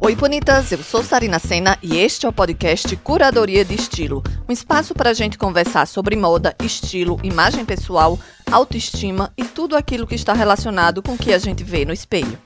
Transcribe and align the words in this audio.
Oi, 0.00 0.14
bonitas! 0.14 0.70
Eu 0.70 0.78
sou 0.78 1.02
Sarina 1.02 1.40
Sena 1.40 1.76
e 1.82 1.98
este 1.98 2.24
é 2.24 2.28
o 2.28 2.32
podcast 2.32 2.94
Curadoria 2.98 3.64
de 3.64 3.74
Estilo 3.74 4.22
um 4.48 4.52
espaço 4.52 4.94
para 4.94 5.10
a 5.10 5.12
gente 5.12 5.36
conversar 5.36 5.86
sobre 5.86 6.14
moda, 6.14 6.54
estilo, 6.62 7.18
imagem 7.24 7.64
pessoal, 7.64 8.16
autoestima 8.50 9.32
e 9.36 9.44
tudo 9.44 9.76
aquilo 9.76 10.06
que 10.06 10.14
está 10.14 10.32
relacionado 10.32 11.02
com 11.02 11.14
o 11.14 11.18
que 11.18 11.32
a 11.32 11.38
gente 11.38 11.64
vê 11.64 11.84
no 11.84 11.92
espelho. 11.92 12.38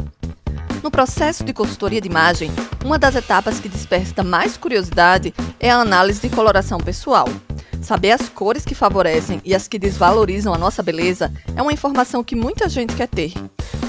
No 0.83 0.91
processo 0.91 1.45
de 1.45 1.53
consultoria 1.53 2.01
de 2.01 2.09
imagem, 2.09 2.51
uma 2.83 2.99
das 2.99 3.15
etapas 3.15 3.61
que 3.61 3.69
desperta 3.69 4.25
mais 4.25 4.57
curiosidade 4.57 5.35
é 5.61 5.71
a 5.71 5.77
análise 5.77 6.27
de 6.27 6.35
coloração 6.35 6.79
pessoal. 6.79 7.29
Saber 7.83 8.13
as 8.13 8.29
cores 8.29 8.65
que 8.65 8.77
favorecem 8.77 9.41
e 9.45 9.55
as 9.55 9.67
que 9.67 9.77
desvalorizam 9.77 10.55
a 10.55 10.59
nossa 10.59 10.85
beleza 10.85 11.33
é 11.57 11.61
uma 11.61 11.73
informação 11.73 12.23
que 12.23 12.37
muita 12.37 12.69
gente 12.69 12.95
quer 12.95 13.09
ter. 13.09 13.33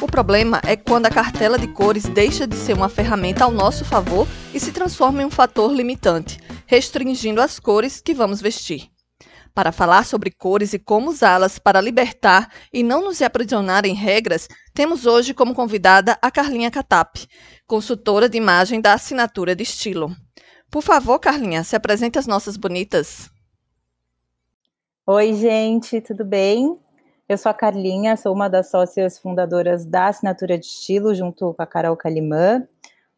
O 0.02 0.08
problema 0.08 0.59
é 0.66 0.76
quando 0.76 1.05
a 1.05 1.12
cartela 1.12 1.59
de 1.59 1.68
cores 1.68 2.05
deixa 2.05 2.48
de 2.48 2.55
ser 2.55 2.73
uma 2.73 2.90
ferramenta 2.90 3.44
ao 3.44 3.52
nosso 3.52 3.86
favor 3.86 4.27
e 4.52 4.59
se 4.59 4.71
transforma 4.71 5.21
em 5.21 5.26
um 5.26 5.32
fator 5.32 5.71
limitante, 5.71 6.40
restringindo 6.66 7.40
as 7.40 7.59
cores 7.59 8.02
que 8.02 8.16
vamos 8.16 8.41
vestir. 8.41 8.90
Para 9.54 9.71
falar 9.71 10.04
sobre 10.05 10.32
cores 10.32 10.73
e 10.73 10.80
como 10.80 11.12
usá-las 11.12 11.60
para 11.60 11.80
libertar 11.80 12.49
e 12.73 12.82
não 12.82 13.04
nos 13.04 13.21
aprisionar 13.21 13.85
em 13.85 13.94
regras, 13.94 14.48
temos 14.73 15.05
hoje 15.05 15.35
como 15.35 15.54
convidada 15.54 16.18
a 16.20 16.32
Carlinha 16.32 16.71
Catap, 16.71 17.27
consultora 17.68 18.27
de 18.27 18.40
imagem 18.40 18.82
da 18.82 18.94
assinatura 18.94 19.55
de 19.55 19.62
estilo. 19.62 20.16
Por 20.71 20.82
favor, 20.82 21.20
Carlinha, 21.20 21.63
se 21.63 21.76
apresente 21.76 22.18
às 22.18 22.26
nossas 22.26 22.57
bonitas. 22.57 23.30
Oi, 25.05 25.34
gente, 25.34 25.99
tudo 25.99 26.23
bem? 26.23 26.80
Eu 27.27 27.38
sou 27.38 27.49
a 27.49 27.53
Carlinha, 27.53 28.16
sou 28.16 28.34
uma 28.34 28.49
das 28.49 28.70
sócias 28.70 29.20
fundadoras 29.20 29.85
da 29.85 30.07
Assinatura 30.07 30.57
de 30.57 30.66
Estilo, 30.66 31.13
junto 31.13 31.53
com 31.53 31.62
a 31.62 31.67
Carol 31.67 31.98
Calimã. 31.98 32.66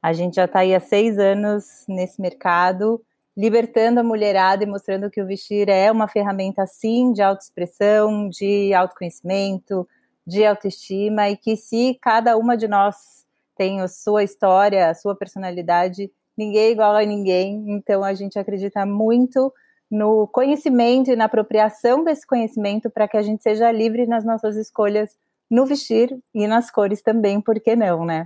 A 0.02 0.12
gente 0.12 0.38
já 0.38 0.46
está 0.46 0.62
aí 0.62 0.74
há 0.74 0.80
seis 0.80 1.20
anos 1.20 1.86
nesse 1.88 2.20
mercado, 2.20 3.00
libertando 3.38 4.00
a 4.00 4.04
mulherada 4.04 4.64
e 4.64 4.68
mostrando 4.68 5.12
que 5.12 5.22
o 5.22 5.28
vestir 5.28 5.70
é 5.70 5.92
uma 5.92 6.08
ferramenta, 6.08 6.66
sim, 6.66 7.14
de 7.14 7.22
autoexpressão, 7.22 8.30
de 8.30 8.74
autoconhecimento, 8.74 9.88
de 10.26 10.44
autoestima, 10.44 11.30
e 11.30 11.38
que 11.38 11.56
se 11.56 12.00
cada 12.02 12.36
uma 12.36 12.58
de 12.58 12.68
nós 12.68 13.28
tem 13.56 13.80
a 13.82 13.88
sua 13.88 14.24
história, 14.24 14.90
a 14.90 14.96
sua 14.96 15.16
personalidade, 15.16 16.12
ninguém 16.36 16.64
é 16.64 16.72
igual 16.72 16.96
a 16.96 17.06
ninguém, 17.06 17.64
então 17.68 18.04
a 18.04 18.16
gente 18.16 18.40
acredita 18.40 18.88
muito 18.88 19.54
no 19.90 20.28
conhecimento 20.28 21.12
e 21.12 21.16
na 21.16 21.26
apropriação 21.26 22.04
desse 22.04 22.26
conhecimento 22.26 22.90
para 22.90 23.08
que 23.08 23.18
a 23.18 23.22
gente 23.22 23.44
seja 23.44 23.72
livre 23.72 24.06
nas 24.06 24.26
nossas 24.26 24.56
escolhas 24.56 25.16
no 25.50 25.66
vestir 25.66 26.18
e 26.34 26.48
nas 26.48 26.72
cores 26.72 27.02
também, 27.02 27.40
por 27.40 27.60
que 27.60 27.76
não, 27.76 28.06
né? 28.06 28.26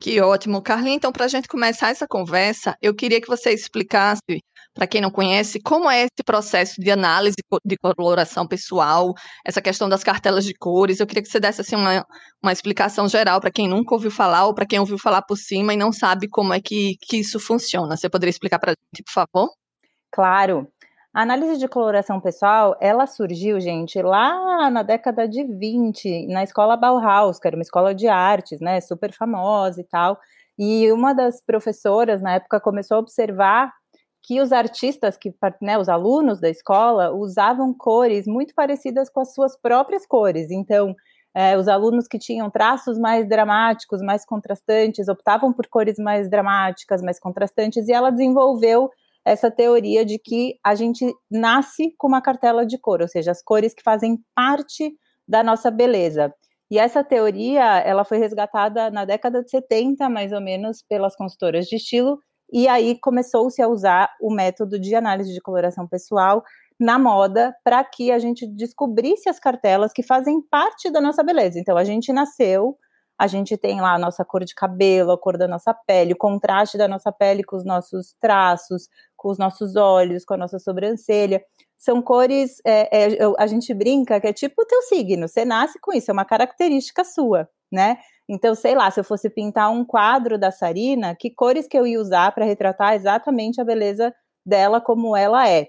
Que 0.00 0.20
ótimo. 0.20 0.60
Carlinhos, 0.60 0.96
então, 0.96 1.12
para 1.12 1.26
a 1.26 1.28
gente 1.28 1.46
começar 1.46 1.90
essa 1.90 2.08
conversa, 2.08 2.76
eu 2.82 2.92
queria 2.92 3.20
que 3.20 3.28
você 3.28 3.52
explicasse, 3.52 4.42
para 4.74 4.84
quem 4.84 5.00
não 5.00 5.12
conhece, 5.12 5.60
como 5.60 5.88
é 5.88 6.00
esse 6.00 6.24
processo 6.24 6.80
de 6.80 6.90
análise 6.90 7.36
de 7.64 7.76
coloração 7.76 8.44
pessoal, 8.44 9.14
essa 9.46 9.62
questão 9.62 9.88
das 9.88 10.02
cartelas 10.02 10.44
de 10.44 10.54
cores. 10.54 10.98
Eu 10.98 11.06
queria 11.06 11.22
que 11.22 11.28
você 11.28 11.38
desse 11.38 11.60
assim, 11.60 11.76
uma, 11.76 12.04
uma 12.42 12.52
explicação 12.52 13.06
geral 13.06 13.40
para 13.40 13.52
quem 13.52 13.68
nunca 13.68 13.94
ouviu 13.94 14.10
falar 14.10 14.46
ou 14.46 14.54
para 14.54 14.66
quem 14.66 14.80
ouviu 14.80 14.98
falar 14.98 15.22
por 15.22 15.36
cima 15.36 15.72
e 15.72 15.76
não 15.76 15.92
sabe 15.92 16.28
como 16.28 16.52
é 16.52 16.60
que, 16.60 16.96
que 17.02 17.18
isso 17.18 17.38
funciona. 17.38 17.96
Você 17.96 18.10
poderia 18.10 18.30
explicar 18.30 18.58
para 18.58 18.72
a 18.72 18.74
gente, 18.74 19.04
por 19.04 19.12
favor? 19.12 19.50
Claro. 20.12 20.68
A 21.14 21.22
análise 21.22 21.58
de 21.58 21.68
coloração 21.68 22.20
pessoal, 22.20 22.76
ela 22.80 23.06
surgiu, 23.06 23.60
gente, 23.60 24.00
lá 24.00 24.70
na 24.70 24.82
década 24.82 25.26
de 25.28 25.42
20, 25.44 26.26
na 26.28 26.42
escola 26.42 26.76
Bauhaus, 26.76 27.38
que 27.38 27.46
era 27.46 27.56
uma 27.56 27.62
escola 27.62 27.94
de 27.94 28.08
artes, 28.08 28.60
né, 28.60 28.80
super 28.80 29.12
famosa 29.12 29.80
e 29.80 29.84
tal. 29.84 30.18
E 30.58 30.90
uma 30.92 31.14
das 31.14 31.40
professoras 31.42 32.22
na 32.22 32.34
época 32.34 32.60
começou 32.60 32.96
a 32.96 33.00
observar 33.00 33.72
que 34.22 34.40
os 34.40 34.52
artistas, 34.52 35.16
que, 35.16 35.34
né, 35.60 35.78
os 35.78 35.88
alunos 35.88 36.40
da 36.40 36.48
escola, 36.48 37.10
usavam 37.12 37.74
cores 37.74 38.26
muito 38.26 38.54
parecidas 38.54 39.10
com 39.10 39.20
as 39.20 39.34
suas 39.34 39.56
próprias 39.56 40.06
cores. 40.06 40.50
Então, 40.50 40.94
é, 41.34 41.56
os 41.58 41.68
alunos 41.68 42.06
que 42.06 42.18
tinham 42.18 42.50
traços 42.50 42.98
mais 42.98 43.26
dramáticos, 43.28 44.00
mais 44.02 44.24
contrastantes, 44.24 45.08
optavam 45.08 45.52
por 45.52 45.66
cores 45.66 45.98
mais 45.98 46.28
dramáticas, 46.30 47.02
mais 47.02 47.18
contrastantes, 47.18 47.88
e 47.88 47.92
ela 47.92 48.10
desenvolveu 48.10 48.90
essa 49.24 49.50
teoria 49.50 50.04
de 50.04 50.18
que 50.18 50.56
a 50.64 50.74
gente 50.74 51.04
nasce 51.30 51.94
com 51.98 52.08
uma 52.08 52.22
cartela 52.22 52.66
de 52.66 52.78
cor, 52.78 53.00
ou 53.00 53.08
seja, 53.08 53.30
as 53.30 53.42
cores 53.42 53.74
que 53.74 53.82
fazem 53.82 54.18
parte 54.34 54.92
da 55.26 55.42
nossa 55.42 55.70
beleza. 55.70 56.32
E 56.70 56.78
essa 56.78 57.04
teoria, 57.04 57.78
ela 57.80 58.04
foi 58.04 58.18
resgatada 58.18 58.90
na 58.90 59.04
década 59.04 59.42
de 59.42 59.50
70, 59.50 60.08
mais 60.08 60.32
ou 60.32 60.40
menos, 60.40 60.82
pelas 60.88 61.14
consultoras 61.14 61.66
de 61.66 61.76
estilo, 61.76 62.18
e 62.52 62.68
aí 62.68 62.98
começou-se 63.00 63.60
a 63.62 63.68
usar 63.68 64.10
o 64.20 64.32
método 64.32 64.78
de 64.78 64.94
análise 64.94 65.32
de 65.32 65.40
coloração 65.40 65.86
pessoal 65.86 66.42
na 66.78 66.98
moda 66.98 67.54
para 67.64 67.82
que 67.84 68.10
a 68.10 68.18
gente 68.18 68.46
descobrisse 68.46 69.28
as 69.28 69.38
cartelas 69.38 69.92
que 69.92 70.02
fazem 70.02 70.42
parte 70.50 70.90
da 70.90 71.00
nossa 71.00 71.22
beleza. 71.22 71.58
Então, 71.58 71.76
a 71.76 71.84
gente 71.84 72.12
nasceu 72.12 72.76
a 73.22 73.28
gente 73.28 73.56
tem 73.56 73.80
lá 73.80 73.94
a 73.94 73.98
nossa 74.00 74.24
cor 74.24 74.44
de 74.44 74.52
cabelo, 74.52 75.12
a 75.12 75.16
cor 75.16 75.38
da 75.38 75.46
nossa 75.46 75.72
pele, 75.72 76.12
o 76.12 76.16
contraste 76.16 76.76
da 76.76 76.88
nossa 76.88 77.12
pele 77.12 77.44
com 77.44 77.54
os 77.54 77.64
nossos 77.64 78.16
traços, 78.20 78.88
com 79.16 79.30
os 79.30 79.38
nossos 79.38 79.76
olhos, 79.76 80.24
com 80.24 80.34
a 80.34 80.36
nossa 80.36 80.58
sobrancelha. 80.58 81.40
São 81.78 82.02
cores, 82.02 82.60
é, 82.66 83.14
é, 83.14 83.18
a 83.38 83.46
gente 83.46 83.72
brinca 83.72 84.20
que 84.20 84.26
é 84.26 84.32
tipo 84.32 84.62
o 84.62 84.66
teu 84.66 84.82
signo, 84.82 85.28
você 85.28 85.44
nasce 85.44 85.78
com 85.80 85.92
isso, 85.92 86.10
é 86.10 86.12
uma 86.12 86.24
característica 86.24 87.04
sua, 87.04 87.48
né? 87.70 87.98
Então, 88.28 88.56
sei 88.56 88.74
lá, 88.74 88.90
se 88.90 88.98
eu 88.98 89.04
fosse 89.04 89.30
pintar 89.30 89.70
um 89.70 89.84
quadro 89.84 90.36
da 90.36 90.50
Sarina, 90.50 91.14
que 91.14 91.30
cores 91.30 91.68
que 91.68 91.78
eu 91.78 91.86
ia 91.86 92.00
usar 92.00 92.32
para 92.34 92.44
retratar 92.44 92.94
exatamente 92.94 93.60
a 93.60 93.64
beleza 93.64 94.12
dela 94.44 94.80
como 94.80 95.16
ela 95.16 95.48
é? 95.48 95.68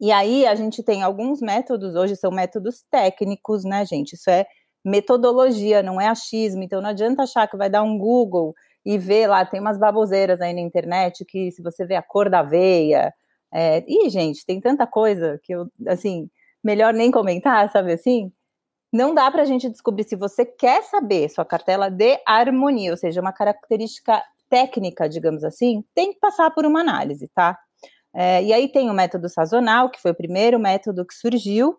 E 0.00 0.12
aí 0.12 0.46
a 0.46 0.54
gente 0.54 0.84
tem 0.84 1.02
alguns 1.02 1.40
métodos, 1.40 1.96
hoje 1.96 2.14
são 2.14 2.30
métodos 2.30 2.84
técnicos, 2.88 3.64
né, 3.64 3.84
gente? 3.84 4.12
Isso 4.12 4.30
é 4.30 4.46
metodologia, 4.84 5.82
não 5.82 6.00
é 6.00 6.08
achismo. 6.08 6.62
Então 6.62 6.80
não 6.80 6.90
adianta 6.90 7.22
achar 7.22 7.46
que 7.48 7.56
vai 7.56 7.70
dar 7.70 7.82
um 7.82 7.98
Google 7.98 8.54
e 8.84 8.98
ver 8.98 9.26
lá, 9.26 9.44
tem 9.44 9.60
umas 9.60 9.78
baboseiras 9.78 10.40
aí 10.40 10.54
na 10.54 10.60
internet 10.60 11.24
que 11.24 11.50
se 11.52 11.62
você 11.62 11.84
vê 11.84 11.96
a 11.96 12.02
cor 12.02 12.30
da 12.30 12.42
veia. 12.42 13.12
É... 13.52 13.84
Ih, 13.86 14.08
gente, 14.08 14.44
tem 14.46 14.60
tanta 14.60 14.86
coisa 14.86 15.38
que 15.42 15.52
eu, 15.52 15.66
assim, 15.86 16.30
melhor 16.64 16.94
nem 16.94 17.10
comentar, 17.10 17.70
sabe 17.70 17.92
assim? 17.92 18.32
Não 18.92 19.14
dá 19.14 19.30
para 19.30 19.42
a 19.42 19.44
gente 19.44 19.68
descobrir 19.70 20.04
se 20.04 20.16
você 20.16 20.44
quer 20.44 20.82
saber 20.82 21.28
sua 21.28 21.44
cartela 21.44 21.88
de 21.90 22.18
harmonia, 22.26 22.90
ou 22.90 22.96
seja, 22.96 23.20
uma 23.20 23.32
característica 23.32 24.22
técnica, 24.48 25.08
digamos 25.08 25.44
assim, 25.44 25.84
tem 25.94 26.12
que 26.12 26.18
passar 26.18 26.50
por 26.50 26.66
uma 26.66 26.80
análise, 26.80 27.28
tá? 27.28 27.56
É, 28.12 28.42
e 28.42 28.52
aí 28.52 28.68
tem 28.68 28.90
o 28.90 28.94
método 28.94 29.28
sazonal, 29.28 29.88
que 29.90 30.00
foi 30.00 30.10
o 30.10 30.16
primeiro 30.16 30.58
método 30.58 31.06
que 31.06 31.14
surgiu, 31.14 31.78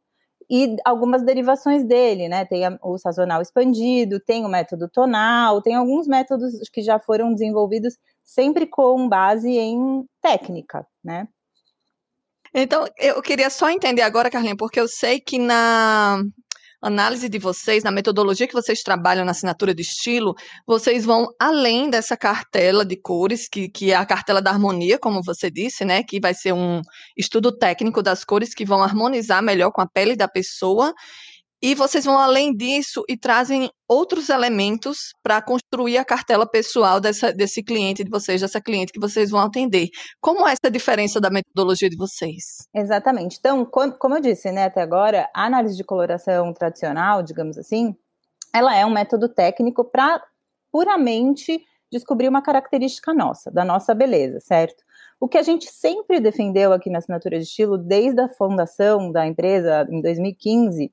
e 0.52 0.76
algumas 0.84 1.24
derivações 1.24 1.82
dele, 1.86 2.28
né? 2.28 2.44
Tem 2.44 2.64
o 2.82 2.98
sazonal 2.98 3.42
expandido, 3.42 4.20
tem 4.20 4.44
o 4.44 4.50
método 4.50 4.90
tonal, 4.90 5.62
tem 5.62 5.76
alguns 5.76 6.08
métodos 6.08 6.52
que 6.70 6.82
já 6.82 7.00
foram 7.00 7.32
desenvolvidos 7.34 7.98
sempre 8.22 8.68
com 8.68 9.08
base 9.08 9.50
em 9.50 10.06
técnica, 10.22 10.86
né? 11.02 11.26
Então, 12.54 12.86
eu 12.98 13.22
queria 13.22 13.50
só 13.50 13.70
entender 13.70 14.02
agora, 14.02 14.30
Carlinha, 14.30 14.58
porque 14.58 14.78
eu 14.78 14.90
sei 14.90 15.22
que 15.22 15.40
na 15.40 16.22
análise 16.82 17.30
de 17.30 17.38
vocês, 17.38 17.84
na 17.84 17.92
metodologia 17.92 18.48
que 18.48 18.54
vocês 18.54 18.82
trabalham 18.82 19.24
na 19.24 19.32
assinatura 19.32 19.74
de 19.74 19.82
estilo, 19.82 20.36
vocês 20.66 21.06
vão 21.06 21.28
além 21.40 21.90
dessa 21.90 22.18
cartela 22.18 22.84
de 22.84 22.96
cores, 22.96 23.48
que, 23.48 23.70
que 23.70 23.92
é 23.92 23.96
a 23.96 24.06
cartela 24.06 24.42
da 24.42 24.50
harmonia, 24.50 24.98
como 24.98 25.22
você 25.22 25.52
disse, 25.52 25.86
né? 25.86 26.04
Que 26.04 26.20
vai 26.20 26.34
ser 26.34 26.54
um 26.54 26.82
estudo 27.16 27.52
técnico 27.52 28.02
das 28.02 28.24
cores 28.24 28.54
que 28.54 28.66
vão 28.66 28.82
harmonizar 28.82 29.44
melhor 29.44 29.72
com 29.72 29.82
a 29.82 29.88
pele 29.88 30.16
da 30.16 30.28
pessoa. 30.28 30.94
E 31.64 31.76
vocês 31.76 32.06
vão 32.06 32.18
além 32.18 32.56
disso 32.56 33.04
e 33.08 33.16
trazem 33.16 33.70
outros 33.88 34.30
elementos 34.30 35.14
para 35.22 35.40
construir 35.44 36.00
a 36.00 36.06
cartela 36.06 36.50
pessoal 36.50 37.00
dessa, 37.00 37.32
desse 37.32 37.62
cliente 37.62 38.04
de 38.04 38.10
vocês, 38.10 38.42
dessa 38.42 38.60
cliente 38.60 38.92
que 38.92 39.00
vocês 39.00 39.30
vão 39.30 39.42
atender. 39.42 39.90
Como 40.20 40.48
é 40.48 40.54
essa 40.54 40.72
diferença 40.72 41.22
da 41.22 41.30
metodologia 41.30 41.88
de 41.88 41.96
vocês? 41.96 42.68
Exatamente. 42.74 43.38
Então, 43.40 43.64
como 43.64 44.16
eu 44.16 44.22
disse 44.22 44.52
né, 44.52 44.64
até 44.64 44.82
agora, 44.82 45.30
a 45.36 45.46
análise 45.46 45.78
de 45.78 45.84
coloração 45.84 46.52
tradicional, 46.52 47.22
digamos 47.22 47.60
assim, 47.60 47.96
ela 48.52 48.76
é 48.76 48.84
um 48.84 48.92
método 48.92 49.30
técnico 49.30 49.84
para 49.84 50.20
puramente 50.72 51.64
descobrir 51.92 52.28
uma 52.28 52.42
característica 52.42 53.14
nossa, 53.14 53.52
da 53.52 53.64
nossa 53.64 53.94
beleza, 53.94 54.40
certo? 54.40 54.84
O 55.20 55.28
que 55.28 55.38
a 55.38 55.44
gente 55.44 55.68
sempre 55.68 56.20
defendeu 56.20 56.74
aqui 56.74 56.90
na 56.90 56.98
assinatura 56.98 57.38
de 57.38 57.44
estilo, 57.44 57.78
desde 57.78 58.20
a 58.20 58.30
fundação 58.30 59.12
da 59.12 59.28
empresa 59.28 59.88
em 59.92 60.02
2015, 60.02 60.92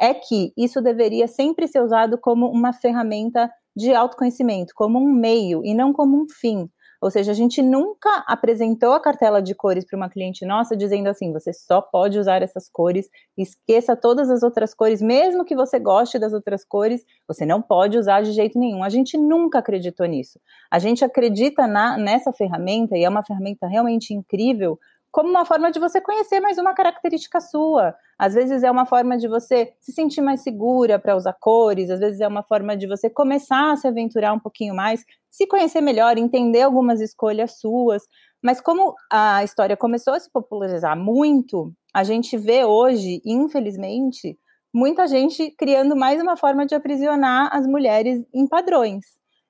é 0.00 0.14
que 0.14 0.52
isso 0.56 0.80
deveria 0.80 1.28
sempre 1.28 1.68
ser 1.68 1.82
usado 1.82 2.18
como 2.18 2.46
uma 2.48 2.72
ferramenta 2.72 3.50
de 3.76 3.94
autoconhecimento, 3.94 4.72
como 4.74 4.98
um 4.98 5.12
meio 5.12 5.64
e 5.64 5.74
não 5.74 5.92
como 5.92 6.20
um 6.20 6.26
fim. 6.28 6.68
Ou 7.00 7.10
seja, 7.10 7.32
a 7.32 7.34
gente 7.34 7.62
nunca 7.62 8.24
apresentou 8.26 8.92
a 8.92 9.00
cartela 9.00 9.40
de 9.40 9.54
cores 9.54 9.86
para 9.86 9.96
uma 9.96 10.10
cliente 10.10 10.44
nossa 10.44 10.76
dizendo 10.76 11.08
assim: 11.08 11.32
você 11.32 11.50
só 11.52 11.80
pode 11.80 12.18
usar 12.18 12.42
essas 12.42 12.68
cores, 12.68 13.08
esqueça 13.38 13.96
todas 13.96 14.28
as 14.28 14.42
outras 14.42 14.74
cores, 14.74 15.00
mesmo 15.00 15.44
que 15.44 15.56
você 15.56 15.78
goste 15.78 16.18
das 16.18 16.34
outras 16.34 16.62
cores, 16.62 17.02
você 17.26 17.46
não 17.46 17.62
pode 17.62 17.96
usar 17.96 18.20
de 18.20 18.32
jeito 18.32 18.58
nenhum. 18.58 18.84
A 18.84 18.90
gente 18.90 19.16
nunca 19.16 19.60
acreditou 19.60 20.06
nisso. 20.06 20.38
A 20.70 20.78
gente 20.78 21.02
acredita 21.02 21.66
na, 21.66 21.96
nessa 21.96 22.32
ferramenta 22.34 22.96
e 22.96 23.04
é 23.04 23.08
uma 23.08 23.24
ferramenta 23.24 23.66
realmente 23.66 24.12
incrível 24.12 24.78
como 25.12 25.28
uma 25.28 25.44
forma 25.44 25.70
de 25.70 25.80
você 25.80 26.00
conhecer 26.00 26.40
mais 26.40 26.58
uma 26.58 26.72
característica 26.74 27.40
sua. 27.40 27.94
Às 28.18 28.34
vezes 28.34 28.62
é 28.62 28.70
uma 28.70 28.86
forma 28.86 29.16
de 29.16 29.26
você 29.26 29.72
se 29.80 29.92
sentir 29.92 30.20
mais 30.20 30.42
segura 30.42 30.98
para 30.98 31.16
usar 31.16 31.32
cores, 31.32 31.90
às 31.90 31.98
vezes 31.98 32.20
é 32.20 32.28
uma 32.28 32.42
forma 32.42 32.76
de 32.76 32.86
você 32.86 33.10
começar 33.10 33.72
a 33.72 33.76
se 33.76 33.88
aventurar 33.88 34.32
um 34.32 34.38
pouquinho 34.38 34.74
mais, 34.74 35.04
se 35.30 35.46
conhecer 35.46 35.80
melhor, 35.80 36.16
entender 36.16 36.62
algumas 36.62 37.00
escolhas 37.00 37.58
suas. 37.58 38.02
Mas 38.42 38.60
como 38.60 38.94
a 39.10 39.42
história 39.44 39.76
começou 39.76 40.14
a 40.14 40.20
se 40.20 40.30
popularizar 40.30 40.96
muito, 40.96 41.72
a 41.92 42.04
gente 42.04 42.36
vê 42.36 42.64
hoje, 42.64 43.20
infelizmente, 43.24 44.38
muita 44.72 45.06
gente 45.06 45.50
criando 45.58 45.96
mais 45.96 46.22
uma 46.22 46.36
forma 46.36 46.64
de 46.64 46.74
aprisionar 46.74 47.50
as 47.52 47.66
mulheres 47.66 48.24
em 48.32 48.46
padrões. 48.46 49.04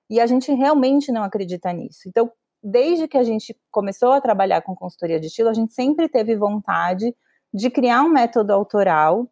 E 0.08 0.18
a 0.18 0.26
gente 0.26 0.50
realmente 0.52 1.12
não 1.12 1.22
acredita 1.22 1.72
nisso. 1.72 2.00
Então, 2.08 2.32
desde 2.62 3.08
que 3.08 3.16
a 3.16 3.22
gente 3.22 3.56
começou 3.70 4.12
a 4.12 4.20
trabalhar 4.20 4.62
com 4.62 4.74
consultoria 4.74 5.18
de 5.18 5.26
estilo, 5.26 5.48
a 5.48 5.54
gente 5.54 5.72
sempre 5.72 6.08
teve 6.08 6.36
vontade 6.36 7.14
de 7.52 7.70
criar 7.70 8.02
um 8.02 8.08
método 8.08 8.52
autoral 8.52 9.28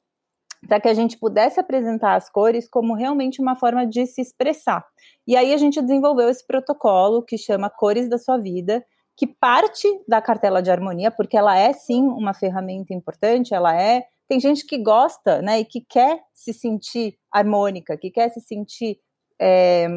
para 0.66 0.80
que 0.80 0.88
a 0.88 0.94
gente 0.94 1.16
pudesse 1.18 1.60
apresentar 1.60 2.16
as 2.16 2.28
cores 2.28 2.68
como 2.68 2.94
realmente 2.94 3.40
uma 3.40 3.54
forma 3.54 3.86
de 3.86 4.06
se 4.06 4.20
expressar. 4.20 4.84
E 5.26 5.36
aí 5.36 5.54
a 5.54 5.56
gente 5.56 5.80
desenvolveu 5.80 6.28
esse 6.28 6.44
protocolo 6.44 7.22
que 7.22 7.38
chama 7.38 7.70
Cores 7.70 8.08
da 8.08 8.18
Sua 8.18 8.38
Vida, 8.38 8.84
que 9.16 9.26
parte 9.26 9.86
da 10.06 10.20
cartela 10.20 10.62
de 10.62 10.70
harmonia, 10.70 11.10
porque 11.10 11.36
ela 11.36 11.56
é 11.56 11.72
sim 11.72 12.02
uma 12.02 12.34
ferramenta 12.34 12.92
importante, 12.94 13.54
ela 13.54 13.80
é. 13.80 14.04
Tem 14.28 14.38
gente 14.38 14.66
que 14.66 14.78
gosta, 14.78 15.40
né, 15.40 15.60
e 15.60 15.64
que 15.64 15.80
quer 15.80 16.20
se 16.34 16.52
sentir 16.52 17.16
harmônica, 17.32 17.96
que 17.96 18.10
quer 18.10 18.28
se 18.28 18.40
sentir 18.40 18.98
é, 19.40 19.88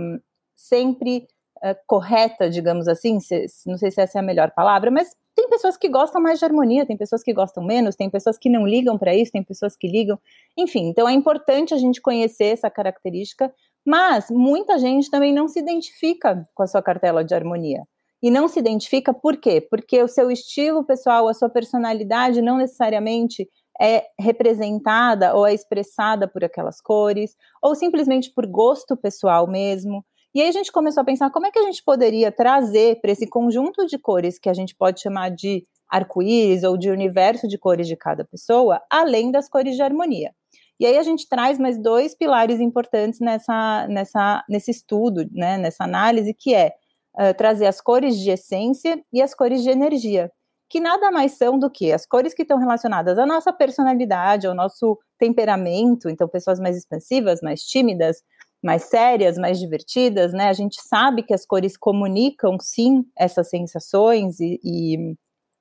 sempre 0.55 1.27
é, 1.63 1.75
correta, 1.87 2.49
digamos 2.49 2.87
assim, 2.87 3.19
se, 3.19 3.45
não 3.65 3.77
sei 3.77 3.91
se 3.91 4.01
essa 4.01 4.17
é 4.17 4.21
a 4.21 4.23
melhor 4.23 4.51
palavra, 4.51 4.89
mas 4.89 5.15
tem 5.35 5.49
pessoas 5.49 5.77
que 5.77 5.87
gostam 5.87 6.21
mais 6.21 6.39
de 6.39 6.45
harmonia, 6.45 6.85
tem 6.85 6.97
pessoas 6.97 7.23
que 7.23 7.33
gostam 7.33 7.63
menos, 7.63 7.95
tem 7.95 8.09
pessoas 8.09 8.37
que 8.37 8.49
não 8.49 8.67
ligam 8.67 8.97
para 8.97 9.15
isso, 9.15 9.31
tem 9.31 9.43
pessoas 9.43 9.75
que 9.75 9.87
ligam, 9.87 10.19
enfim, 10.57 10.89
então 10.89 11.07
é 11.07 11.13
importante 11.13 11.73
a 11.73 11.77
gente 11.77 12.01
conhecer 12.01 12.45
essa 12.45 12.69
característica, 12.69 13.53
mas 13.85 14.29
muita 14.29 14.77
gente 14.77 15.09
também 15.09 15.33
não 15.33 15.47
se 15.47 15.59
identifica 15.59 16.47
com 16.53 16.63
a 16.63 16.67
sua 16.67 16.81
cartela 16.81 17.23
de 17.23 17.33
harmonia. 17.33 17.83
E 18.23 18.29
não 18.29 18.47
se 18.47 18.59
identifica 18.59 19.11
por 19.11 19.37
quê? 19.37 19.59
Porque 19.59 20.01
o 20.03 20.07
seu 20.07 20.29
estilo 20.29 20.83
pessoal, 20.85 21.27
a 21.27 21.33
sua 21.33 21.49
personalidade 21.49 22.39
não 22.39 22.57
necessariamente 22.57 23.49
é 23.81 24.05
representada 24.19 25.33
ou 25.33 25.47
é 25.47 25.53
expressada 25.55 26.27
por 26.27 26.43
aquelas 26.43 26.79
cores, 26.79 27.35
ou 27.63 27.73
simplesmente 27.73 28.31
por 28.31 28.45
gosto 28.45 28.95
pessoal 28.95 29.47
mesmo. 29.47 30.05
E 30.33 30.41
aí 30.41 30.47
a 30.47 30.51
gente 30.51 30.71
começou 30.71 31.01
a 31.01 31.05
pensar 31.05 31.29
como 31.29 31.45
é 31.45 31.51
que 31.51 31.59
a 31.59 31.63
gente 31.63 31.83
poderia 31.83 32.31
trazer 32.31 33.01
para 33.01 33.11
esse 33.11 33.27
conjunto 33.27 33.85
de 33.85 33.97
cores 33.97 34.39
que 34.39 34.49
a 34.49 34.53
gente 34.53 34.73
pode 34.75 35.01
chamar 35.01 35.29
de 35.29 35.65
arco-íris 35.89 36.63
ou 36.63 36.77
de 36.77 36.89
universo 36.89 37.47
de 37.47 37.57
cores 37.57 37.85
de 37.85 37.97
cada 37.97 38.23
pessoa, 38.23 38.81
além 38.89 39.29
das 39.29 39.49
cores 39.49 39.75
de 39.75 39.81
harmonia. 39.81 40.33
E 40.79 40.85
aí 40.85 40.97
a 40.97 41.03
gente 41.03 41.27
traz 41.27 41.59
mais 41.59 41.77
dois 41.77 42.15
pilares 42.15 42.59
importantes 42.59 43.19
nessa, 43.19 43.85
nessa, 43.87 44.43
nesse 44.49 44.71
estudo, 44.71 45.27
né, 45.31 45.57
nessa 45.57 45.83
análise, 45.83 46.33
que 46.33 46.55
é 46.55 46.71
uh, 47.19 47.35
trazer 47.37 47.67
as 47.67 47.81
cores 47.81 48.17
de 48.17 48.31
essência 48.31 48.99
e 49.13 49.21
as 49.21 49.35
cores 49.35 49.61
de 49.61 49.69
energia, 49.69 50.31
que 50.69 50.79
nada 50.79 51.11
mais 51.11 51.33
são 51.33 51.59
do 51.59 51.69
que 51.69 51.91
as 51.91 52.05
cores 52.05 52.33
que 52.33 52.41
estão 52.41 52.57
relacionadas 52.57 53.19
à 53.19 53.25
nossa 53.25 53.51
personalidade, 53.53 54.47
ao 54.47 54.55
nosso 54.55 54.97
temperamento, 55.19 56.09
então 56.09 56.27
pessoas 56.27 56.59
mais 56.59 56.77
expansivas, 56.77 57.41
mais 57.41 57.61
tímidas, 57.61 58.23
mais 58.61 58.83
sérias, 58.83 59.37
mais 59.37 59.59
divertidas, 59.59 60.33
né? 60.33 60.49
A 60.49 60.53
gente 60.53 60.81
sabe 60.81 61.23
que 61.23 61.33
as 61.33 61.45
cores 61.45 61.75
comunicam 61.75 62.57
sim 62.59 63.03
essas 63.17 63.49
sensações 63.49 64.39
e, 64.39 64.59
e 64.63 65.15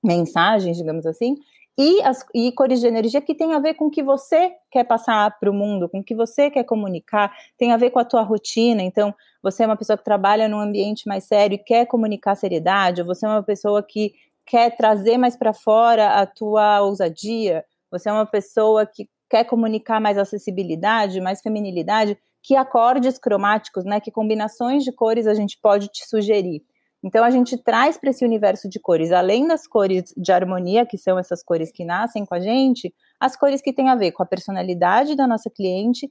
mensagens, 0.04 0.76
digamos 0.76 1.06
assim, 1.06 1.36
e, 1.78 2.02
as, 2.02 2.26
e 2.34 2.52
cores 2.52 2.80
de 2.80 2.86
energia 2.86 3.22
que 3.22 3.34
tem 3.34 3.54
a 3.54 3.58
ver 3.58 3.74
com 3.74 3.86
o 3.86 3.90
que 3.90 4.02
você 4.02 4.52
quer 4.70 4.84
passar 4.84 5.38
para 5.38 5.50
o 5.50 5.54
mundo, 5.54 5.88
com 5.88 6.00
o 6.00 6.04
que 6.04 6.14
você 6.14 6.50
quer 6.50 6.64
comunicar, 6.64 7.32
tem 7.56 7.72
a 7.72 7.76
ver 7.78 7.90
com 7.90 7.98
a 7.98 8.04
tua 8.04 8.22
rotina. 8.22 8.82
Então, 8.82 9.14
você 9.42 9.62
é 9.62 9.66
uma 9.66 9.76
pessoa 9.76 9.96
que 9.96 10.04
trabalha 10.04 10.46
num 10.46 10.60
ambiente 10.60 11.08
mais 11.08 11.24
sério 11.24 11.54
e 11.54 11.58
quer 11.58 11.86
comunicar 11.86 12.34
seriedade, 12.34 13.00
ou 13.00 13.06
você 13.06 13.24
é 13.24 13.30
uma 13.30 13.42
pessoa 13.42 13.82
que 13.82 14.12
quer 14.44 14.76
trazer 14.76 15.16
mais 15.16 15.36
para 15.36 15.54
fora 15.54 16.20
a 16.20 16.26
tua 16.26 16.82
ousadia, 16.82 17.64
você 17.90 18.10
é 18.10 18.12
uma 18.12 18.26
pessoa 18.26 18.84
que 18.84 19.08
quer 19.30 19.44
comunicar 19.44 20.00
mais 20.00 20.18
acessibilidade, 20.18 21.20
mais 21.20 21.40
feminilidade 21.40 22.18
que 22.42 22.56
acordes 22.56 23.18
cromáticos, 23.18 23.84
né, 23.84 24.00
que 24.00 24.10
combinações 24.10 24.84
de 24.84 24.92
cores 24.92 25.26
a 25.26 25.34
gente 25.34 25.58
pode 25.60 25.88
te 25.88 26.08
sugerir. 26.08 26.62
Então 27.02 27.24
a 27.24 27.30
gente 27.30 27.56
traz 27.56 27.96
para 27.96 28.10
esse 28.10 28.24
universo 28.24 28.68
de 28.68 28.78
cores, 28.78 29.10
além 29.10 29.46
das 29.46 29.66
cores 29.66 30.12
de 30.16 30.32
harmonia, 30.32 30.84
que 30.84 30.98
são 30.98 31.18
essas 31.18 31.42
cores 31.42 31.72
que 31.72 31.84
nascem 31.84 32.26
com 32.26 32.34
a 32.34 32.40
gente, 32.40 32.92
as 33.18 33.36
cores 33.36 33.62
que 33.62 33.72
têm 33.72 33.88
a 33.88 33.94
ver 33.94 34.12
com 34.12 34.22
a 34.22 34.26
personalidade 34.26 35.16
da 35.16 35.26
nossa 35.26 35.48
cliente 35.48 36.10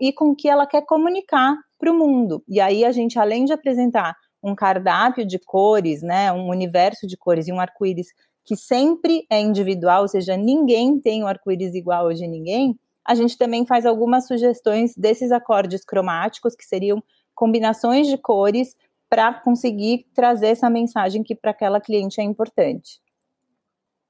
e 0.00 0.12
com 0.12 0.30
o 0.30 0.36
que 0.36 0.48
ela 0.48 0.66
quer 0.66 0.82
comunicar 0.86 1.56
para 1.78 1.90
o 1.90 1.98
mundo. 1.98 2.44
E 2.48 2.60
aí 2.60 2.84
a 2.84 2.92
gente, 2.92 3.18
além 3.18 3.44
de 3.44 3.52
apresentar 3.52 4.14
um 4.42 4.54
cardápio 4.54 5.26
de 5.26 5.38
cores, 5.38 6.00
né, 6.02 6.32
um 6.32 6.48
universo 6.48 7.06
de 7.06 7.16
cores 7.16 7.48
e 7.48 7.52
um 7.52 7.60
arco-íris 7.60 8.06
que 8.44 8.56
sempre 8.56 9.26
é 9.30 9.40
individual, 9.40 10.02
ou 10.02 10.08
seja, 10.08 10.36
ninguém 10.36 10.98
tem 11.00 11.22
um 11.24 11.26
arco-íris 11.26 11.74
igual 11.74 12.12
de 12.12 12.26
ninguém, 12.26 12.78
a 13.06 13.14
gente 13.14 13.36
também 13.36 13.66
faz 13.66 13.86
algumas 13.86 14.26
sugestões 14.26 14.94
desses 14.96 15.32
acordes 15.32 15.84
cromáticos, 15.84 16.54
que 16.54 16.64
seriam 16.64 17.02
combinações 17.34 18.06
de 18.06 18.18
cores, 18.18 18.76
para 19.08 19.34
conseguir 19.34 20.06
trazer 20.14 20.48
essa 20.48 20.70
mensagem 20.70 21.22
que 21.22 21.34
para 21.34 21.50
aquela 21.50 21.80
cliente 21.80 22.20
é 22.20 22.24
importante. 22.24 23.00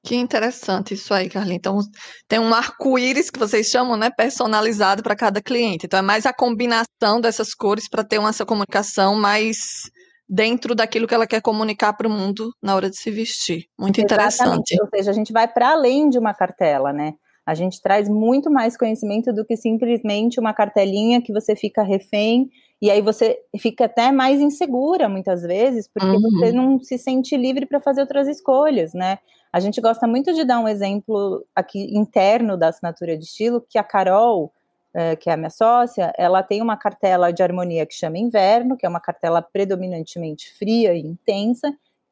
Que 0.03 0.15
interessante 0.15 0.95
isso 0.95 1.13
aí, 1.13 1.29
Carlinhos. 1.29 1.57
Então, 1.57 1.79
tem 2.27 2.39
um 2.39 2.53
arco-íris 2.53 3.29
que 3.29 3.39
vocês 3.39 3.67
chamam, 3.67 3.95
né, 3.95 4.09
personalizado 4.09 5.03
para 5.03 5.15
cada 5.15 5.41
cliente. 5.41 5.85
Então, 5.85 5.99
é 5.99 6.01
mais 6.01 6.25
a 6.25 6.33
combinação 6.33 7.21
dessas 7.21 7.53
cores 7.53 7.87
para 7.87 8.03
ter 8.03 8.17
uma 8.17 8.29
essa 8.29 8.45
comunicação 8.45 9.15
mais 9.15 9.91
dentro 10.27 10.73
daquilo 10.73 11.07
que 11.07 11.13
ela 11.13 11.27
quer 11.27 11.41
comunicar 11.41 11.93
para 11.93 12.07
o 12.07 12.11
mundo 12.11 12.51
na 12.61 12.75
hora 12.75 12.89
de 12.89 12.97
se 12.97 13.11
vestir. 13.11 13.65
Muito 13.77 13.99
Exatamente. 13.99 14.73
interessante. 14.73 14.81
Ou 14.81 14.89
seja, 14.89 15.11
a 15.11 15.13
gente 15.13 15.31
vai 15.31 15.47
para 15.47 15.71
além 15.71 16.09
de 16.09 16.17
uma 16.17 16.33
cartela, 16.33 16.91
né? 16.91 17.13
A 17.51 17.53
gente 17.53 17.81
traz 17.81 18.07
muito 18.07 18.49
mais 18.49 18.77
conhecimento 18.77 19.33
do 19.33 19.43
que 19.43 19.57
simplesmente 19.57 20.39
uma 20.39 20.53
cartelinha 20.53 21.21
que 21.21 21.33
você 21.33 21.53
fica 21.53 21.83
refém 21.83 22.49
e 22.81 22.89
aí 22.89 23.01
você 23.01 23.41
fica 23.59 23.87
até 23.87 24.09
mais 24.09 24.39
insegura 24.39 25.09
muitas 25.09 25.41
vezes, 25.41 25.85
porque 25.85 26.07
uhum. 26.07 26.21
você 26.21 26.53
não 26.53 26.79
se 26.79 26.97
sente 26.97 27.35
livre 27.35 27.65
para 27.65 27.81
fazer 27.81 27.99
outras 27.99 28.29
escolhas, 28.29 28.93
né? 28.93 29.19
A 29.51 29.59
gente 29.59 29.81
gosta 29.81 30.07
muito 30.07 30.33
de 30.33 30.45
dar 30.45 30.61
um 30.61 30.67
exemplo 30.67 31.45
aqui 31.53 31.93
interno 31.93 32.55
da 32.55 32.69
assinatura 32.69 33.17
de 33.17 33.25
estilo, 33.25 33.59
que 33.69 33.77
a 33.77 33.83
Carol, 33.83 34.53
eh, 34.93 35.17
que 35.17 35.29
é 35.29 35.33
a 35.33 35.37
minha 35.37 35.49
sócia, 35.49 36.13
ela 36.17 36.41
tem 36.41 36.61
uma 36.61 36.77
cartela 36.77 37.33
de 37.33 37.43
harmonia 37.43 37.85
que 37.85 37.93
chama 37.93 38.17
Inverno, 38.17 38.77
que 38.77 38.85
é 38.85 38.89
uma 38.89 39.01
cartela 39.01 39.41
predominantemente 39.41 40.57
fria 40.57 40.93
e 40.93 41.01
intensa, 41.01 41.69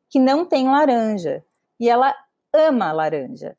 que 0.09 0.19
não 0.19 0.45
tem 0.45 0.67
laranja. 0.67 1.45
E 1.79 1.87
ela 1.87 2.13
ama 2.53 2.91
laranja. 2.91 3.55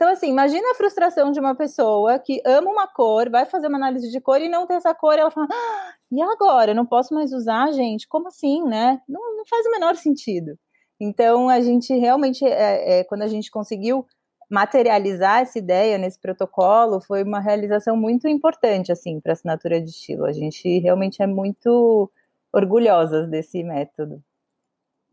Então, 0.00 0.12
assim, 0.12 0.30
imagina 0.30 0.70
a 0.70 0.74
frustração 0.74 1.30
de 1.30 1.38
uma 1.38 1.54
pessoa 1.54 2.18
que 2.18 2.40
ama 2.46 2.70
uma 2.70 2.88
cor, 2.88 3.28
vai 3.28 3.44
fazer 3.44 3.66
uma 3.66 3.76
análise 3.76 4.10
de 4.10 4.18
cor 4.18 4.40
e 4.40 4.48
não 4.48 4.66
tem 4.66 4.78
essa 4.78 4.94
cor, 4.94 5.12
e 5.12 5.20
ela 5.20 5.30
fala, 5.30 5.46
ah, 5.52 5.94
e 6.10 6.22
agora? 6.22 6.70
Eu 6.70 6.74
não 6.74 6.86
posso 6.86 7.12
mais 7.12 7.34
usar, 7.34 7.70
gente? 7.72 8.08
Como 8.08 8.28
assim, 8.28 8.64
né? 8.64 9.02
Não, 9.06 9.36
não 9.36 9.44
faz 9.44 9.66
o 9.66 9.70
menor 9.70 9.96
sentido. 9.96 10.58
Então, 10.98 11.50
a 11.50 11.60
gente 11.60 11.92
realmente, 11.92 12.46
é, 12.46 13.00
é, 13.00 13.04
quando 13.04 13.20
a 13.20 13.28
gente 13.28 13.50
conseguiu 13.50 14.06
materializar 14.50 15.42
essa 15.42 15.58
ideia 15.58 15.98
nesse 15.98 16.18
protocolo, 16.18 17.02
foi 17.02 17.22
uma 17.22 17.38
realização 17.38 17.94
muito 17.94 18.26
importante, 18.26 18.90
assim, 18.90 19.20
para 19.20 19.32
a 19.32 19.34
assinatura 19.34 19.82
de 19.82 19.90
estilo. 19.90 20.24
A 20.24 20.32
gente 20.32 20.78
realmente 20.78 21.22
é 21.22 21.26
muito 21.26 22.10
orgulhosas 22.50 23.28
desse 23.28 23.62
método. 23.62 24.22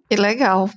Que 0.10 0.16
legal. 0.16 0.70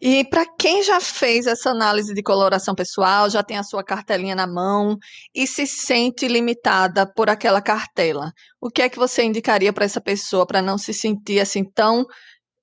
E 0.00 0.24
para 0.24 0.46
quem 0.58 0.82
já 0.82 0.98
fez 0.98 1.46
essa 1.46 1.70
análise 1.70 2.14
de 2.14 2.22
coloração 2.22 2.74
pessoal, 2.74 3.28
já 3.28 3.42
tem 3.42 3.58
a 3.58 3.62
sua 3.62 3.84
cartelinha 3.84 4.34
na 4.34 4.46
mão 4.46 4.96
e 5.34 5.46
se 5.46 5.66
sente 5.66 6.26
limitada 6.26 7.06
por 7.06 7.28
aquela 7.28 7.60
cartela, 7.60 8.32
o 8.60 8.70
que 8.70 8.80
é 8.80 8.88
que 8.88 8.98
você 8.98 9.22
indicaria 9.22 9.72
para 9.72 9.84
essa 9.84 10.00
pessoa 10.00 10.46
para 10.46 10.62
não 10.62 10.78
se 10.78 10.94
sentir 10.94 11.38
assim 11.40 11.64
tão 11.64 12.06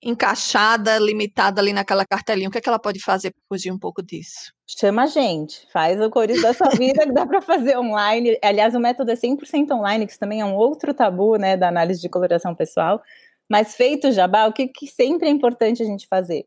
encaixada, 0.01 0.97
limitada 0.97 1.61
ali 1.61 1.73
naquela 1.73 2.05
cartelinha? 2.05 2.49
O 2.49 2.51
que 2.51 2.57
é 2.57 2.61
que 2.61 2.69
ela 2.69 2.79
pode 2.79 2.99
fazer 2.99 3.31
para 3.31 3.41
fugir 3.47 3.71
um 3.71 3.79
pouco 3.79 4.01
disso? 4.01 4.51
Chama 4.67 5.03
a 5.03 5.07
gente, 5.07 5.67
faz 5.71 6.01
o 6.01 6.09
Cores 6.09 6.41
da 6.41 6.53
sua 6.53 6.69
vida 6.69 7.05
que 7.05 7.11
dá 7.13 7.25
para 7.25 7.41
fazer 7.41 7.77
online. 7.77 8.37
Aliás, 8.43 8.73
o 8.75 8.79
método 8.79 9.11
é 9.11 9.15
100% 9.15 9.71
online, 9.71 10.05
que 10.05 10.11
isso 10.11 10.19
também 10.19 10.41
é 10.41 10.45
um 10.45 10.55
outro 10.55 10.93
tabu, 10.93 11.35
né, 11.37 11.55
da 11.55 11.67
análise 11.67 12.01
de 12.01 12.09
coloração 12.09 12.55
pessoal 12.55 13.01
Mas 13.49 13.75
feito 13.75 14.07
o 14.09 14.11
jabá, 14.11 14.47
o 14.47 14.53
que, 14.53 14.67
que 14.67 14.87
sempre 14.87 15.27
é 15.27 15.31
importante 15.31 15.83
a 15.83 15.85
gente 15.85 16.07
fazer? 16.07 16.45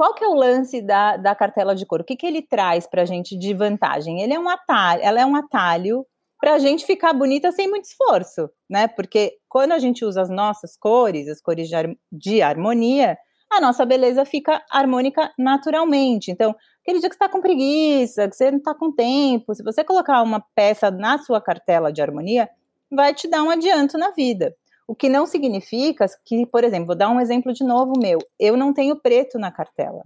Qual 0.00 0.14
que 0.14 0.24
é 0.24 0.26
o 0.26 0.32
lance 0.32 0.80
da, 0.80 1.18
da 1.18 1.34
cartela 1.34 1.74
de 1.74 1.84
cor? 1.84 2.00
O 2.00 2.04
que, 2.04 2.16
que 2.16 2.26
ele 2.26 2.40
traz 2.40 2.86
para 2.86 3.02
a 3.02 3.04
gente 3.04 3.36
de 3.36 3.52
vantagem? 3.52 4.22
Ele 4.22 4.32
é 4.32 4.40
um 4.40 4.48
atalho, 4.48 5.02
ela 5.02 5.20
é 5.20 5.26
um 5.26 5.36
atalho 5.36 6.06
para 6.40 6.54
a 6.54 6.58
gente 6.58 6.86
ficar 6.86 7.12
bonita 7.12 7.52
sem 7.52 7.68
muito 7.68 7.84
esforço, 7.84 8.48
né? 8.66 8.88
Porque 8.88 9.34
quando 9.46 9.72
a 9.72 9.78
gente 9.78 10.02
usa 10.02 10.22
as 10.22 10.30
nossas 10.30 10.74
cores, 10.74 11.28
as 11.28 11.38
cores 11.42 11.68
de, 11.68 11.98
de 12.10 12.40
harmonia, 12.40 13.18
a 13.52 13.60
nossa 13.60 13.84
beleza 13.84 14.24
fica 14.24 14.64
harmônica 14.70 15.30
naturalmente. 15.38 16.30
Então, 16.30 16.56
aquele 16.80 16.98
dia 16.98 17.10
que 17.10 17.16
você 17.16 17.22
está 17.22 17.28
com 17.28 17.42
preguiça, 17.42 18.26
que 18.26 18.34
você 18.34 18.50
não 18.50 18.56
está 18.56 18.74
com 18.74 18.90
tempo, 18.90 19.54
se 19.54 19.62
você 19.62 19.84
colocar 19.84 20.22
uma 20.22 20.42
peça 20.54 20.90
na 20.90 21.18
sua 21.18 21.42
cartela 21.42 21.92
de 21.92 22.00
harmonia, 22.00 22.48
vai 22.90 23.12
te 23.12 23.28
dar 23.28 23.42
um 23.42 23.50
adianto 23.50 23.98
na 23.98 24.12
vida. 24.12 24.54
O 24.90 24.94
que 24.96 25.08
não 25.08 25.24
significa 25.24 26.04
que, 26.24 26.44
por 26.44 26.64
exemplo, 26.64 26.88
vou 26.88 26.96
dar 26.96 27.10
um 27.10 27.20
exemplo 27.20 27.52
de 27.52 27.62
novo 27.62 27.92
meu. 27.96 28.18
Eu 28.36 28.56
não 28.56 28.74
tenho 28.74 28.96
preto 28.96 29.38
na 29.38 29.52
cartela. 29.52 30.02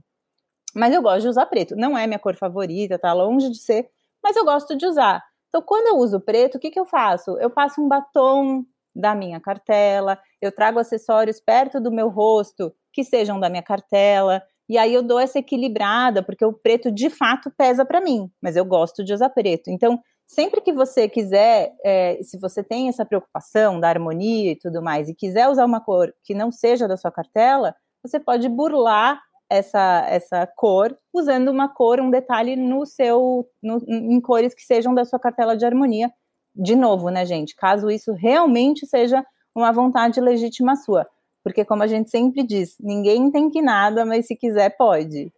Mas 0.75 0.93
eu 0.93 1.01
gosto 1.01 1.23
de 1.23 1.29
usar 1.29 1.47
preto. 1.47 1.75
Não 1.75 1.97
é 1.97 2.07
minha 2.07 2.19
cor 2.19 2.37
favorita, 2.37 2.99
tá 2.99 3.11
longe 3.15 3.49
de 3.49 3.57
ser, 3.57 3.89
mas 4.23 4.37
eu 4.37 4.45
gosto 4.45 4.77
de 4.77 4.85
usar. 4.85 5.25
Então, 5.49 5.63
quando 5.63 5.87
eu 5.87 5.97
uso 5.97 6.21
preto, 6.21 6.57
o 6.57 6.59
que, 6.59 6.71
que 6.71 6.79
eu 6.79 6.85
faço? 6.85 7.31
Eu 7.39 7.49
passo 7.49 7.81
um 7.81 7.89
batom 7.89 8.63
da 8.95 9.15
minha 9.15 9.41
cartela, 9.41 10.19
eu 10.39 10.53
trago 10.53 10.79
acessórios 10.79 11.41
perto 11.41 11.81
do 11.81 11.91
meu 11.91 12.11
rosto 12.11 12.71
que 12.93 13.03
sejam 13.03 13.41
da 13.41 13.49
minha 13.49 13.63
cartela, 13.63 14.43
e 14.69 14.77
aí 14.77 14.93
eu 14.93 15.03
dou 15.03 15.19
essa 15.19 15.39
equilibrada, 15.39 16.23
porque 16.23 16.45
o 16.45 16.53
preto 16.53 16.93
de 16.93 17.09
fato 17.09 17.51
pesa 17.57 17.87
para 17.87 18.03
mim, 18.03 18.31
mas 18.39 18.55
eu 18.55 18.67
gosto 18.67 19.03
de 19.03 19.15
usar 19.15 19.31
preto. 19.31 19.71
Então, 19.71 19.99
sempre 20.27 20.61
que 20.61 20.73
você 20.73 21.09
quiser, 21.09 21.75
é, 21.85 22.19
se 22.23 22.39
você 22.39 22.63
tem 22.63 22.89
essa 22.89 23.05
preocupação 23.05 23.79
da 23.81 23.89
harmonia 23.89 24.53
e 24.53 24.57
tudo 24.57 24.83
mais, 24.83 25.09
e 25.09 25.15
quiser 25.15 25.49
usar 25.49 25.65
uma 25.65 25.81
cor 25.81 26.13
que 26.23 26.35
não 26.35 26.51
seja 26.51 26.89
da 26.89 26.97
sua 26.97 27.11
cartela, 27.11 27.75
você 28.03 28.21
pode 28.21 28.49
burlar 28.49 29.21
essa, 29.49 30.05
essa 30.09 30.47
cor 30.47 30.97
usando 31.13 31.49
uma 31.49 31.69
cor, 31.69 32.01
um 32.01 32.11
detalhe 32.11 32.57
no 32.57 32.85
seu, 32.85 33.47
no, 33.63 33.83
em 33.89 34.21
cores 34.21 34.55
que 34.55 34.63
sejam 34.63 34.95
da 34.95 35.05
sua 35.05 35.19
cartela 35.19 35.57
de 35.57 35.65
harmonia. 35.65 36.11
De 36.55 36.77
novo, 36.77 37.09
né, 37.11 37.25
gente? 37.27 37.55
Caso 37.57 37.91
isso 37.91 38.13
realmente 38.13 38.87
seja 38.87 39.25
uma 39.55 39.73
vontade 39.73 40.21
legítima 40.21 40.77
sua. 40.77 41.07
Porque, 41.43 41.65
como 41.65 41.83
a 41.83 41.87
gente 41.87 42.11
sempre 42.11 42.43
diz, 42.43 42.77
ninguém 42.81 43.31
tem 43.31 43.51
que 43.51 43.61
nada, 43.61 44.05
mas 44.05 44.27
se 44.27 44.35
quiser, 44.35 44.71
pode. 44.77 45.33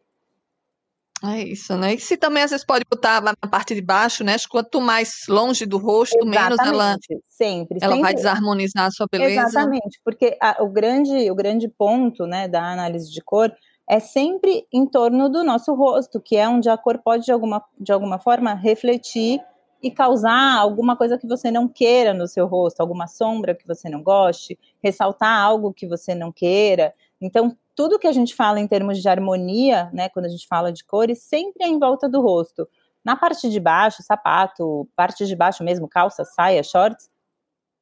É 1.24 1.42
isso, 1.42 1.76
né? 1.76 1.94
E 1.94 1.98
se 1.98 2.16
também 2.16 2.42
às 2.42 2.50
vezes 2.50 2.64
pode 2.64 2.84
botar 2.90 3.22
na 3.22 3.34
parte 3.34 3.74
de 3.74 3.80
baixo, 3.80 4.22
né? 4.22 4.36
Quanto 4.50 4.80
mais 4.80 5.24
longe 5.28 5.64
do 5.64 5.78
rosto, 5.78 6.18
Exatamente. 6.18 6.38
menos 6.38 6.58
ela 6.60 6.96
sempre, 7.28 7.78
ela 7.80 7.92
sempre. 7.92 8.02
vai 8.02 8.14
desarmonizar 8.14 8.86
a 8.86 8.90
sua 8.90 9.06
beleza. 9.10 9.40
Exatamente, 9.40 10.00
porque 10.04 10.36
a, 10.40 10.62
o 10.62 10.68
grande 10.68 11.30
o 11.30 11.34
grande 11.34 11.68
ponto, 11.68 12.26
né, 12.26 12.46
da 12.48 12.62
análise 12.62 13.10
de 13.10 13.22
cor 13.22 13.50
é 13.88 13.98
sempre 13.98 14.66
em 14.72 14.84
torno 14.84 15.28
do 15.28 15.42
nosso 15.42 15.72
rosto, 15.74 16.20
que 16.20 16.36
é 16.36 16.46
onde 16.48 16.68
a 16.68 16.76
cor 16.76 16.98
pode 16.98 17.24
de 17.24 17.32
alguma 17.32 17.64
de 17.78 17.92
alguma 17.92 18.18
forma 18.18 18.52
refletir 18.54 19.40
e 19.82 19.90
causar 19.90 20.58
alguma 20.58 20.96
coisa 20.96 21.16
que 21.16 21.26
você 21.26 21.50
não 21.50 21.68
queira 21.68 22.12
no 22.12 22.26
seu 22.26 22.46
rosto, 22.46 22.80
alguma 22.80 23.06
sombra 23.06 23.54
que 23.54 23.66
você 23.66 23.88
não 23.88 24.02
goste, 24.02 24.58
ressaltar 24.82 25.40
algo 25.40 25.72
que 25.72 25.86
você 25.86 26.14
não 26.14 26.32
queira. 26.32 26.92
Então, 27.20 27.56
tudo 27.76 27.98
que 27.98 28.06
a 28.06 28.12
gente 28.12 28.34
fala 28.34 28.58
em 28.58 28.66
termos 28.66 29.00
de 29.00 29.08
harmonia, 29.08 29.90
né, 29.92 30.08
quando 30.08 30.24
a 30.24 30.30
gente 30.30 30.48
fala 30.48 30.72
de 30.72 30.82
cores, 30.82 31.22
sempre 31.22 31.62
é 31.62 31.68
em 31.68 31.78
volta 31.78 32.08
do 32.08 32.22
rosto. 32.22 32.66
Na 33.04 33.14
parte 33.14 33.50
de 33.50 33.60
baixo, 33.60 34.02
sapato, 34.02 34.88
parte 34.96 35.26
de 35.26 35.36
baixo 35.36 35.62
mesmo, 35.62 35.86
calça, 35.86 36.24
saia, 36.24 36.62
shorts, 36.62 37.08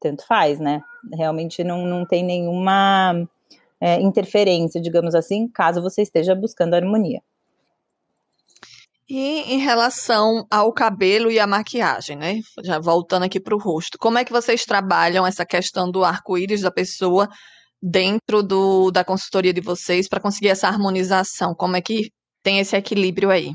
tanto 0.00 0.26
faz, 0.26 0.58
né? 0.58 0.82
Realmente 1.14 1.64
não, 1.64 1.86
não 1.86 2.04
tem 2.04 2.22
nenhuma 2.22 3.26
é, 3.80 4.00
interferência, 4.02 4.80
digamos 4.80 5.14
assim, 5.14 5.48
caso 5.48 5.80
você 5.80 6.02
esteja 6.02 6.34
buscando 6.34 6.74
harmonia. 6.74 7.22
E 9.08 9.54
em 9.54 9.58
relação 9.58 10.46
ao 10.50 10.72
cabelo 10.72 11.30
e 11.30 11.38
a 11.38 11.46
maquiagem, 11.46 12.16
né? 12.16 12.40
Já 12.62 12.78
voltando 12.78 13.22
aqui 13.22 13.38
para 13.38 13.54
o 13.54 13.58
rosto, 13.58 13.96
como 13.98 14.18
é 14.18 14.24
que 14.24 14.32
vocês 14.32 14.64
trabalham 14.64 15.26
essa 15.26 15.46
questão 15.46 15.90
do 15.90 16.04
arco-íris 16.04 16.62
da 16.62 16.70
pessoa 16.70 17.28
dentro 17.86 18.42
do, 18.42 18.90
da 18.90 19.04
consultoria 19.04 19.52
de 19.52 19.60
vocês 19.60 20.08
para 20.08 20.20
conseguir 20.20 20.48
essa 20.48 20.66
harmonização? 20.66 21.54
Como 21.54 21.76
é 21.76 21.82
que 21.82 22.10
tem 22.42 22.58
esse 22.58 22.74
equilíbrio 22.74 23.30
aí? 23.30 23.52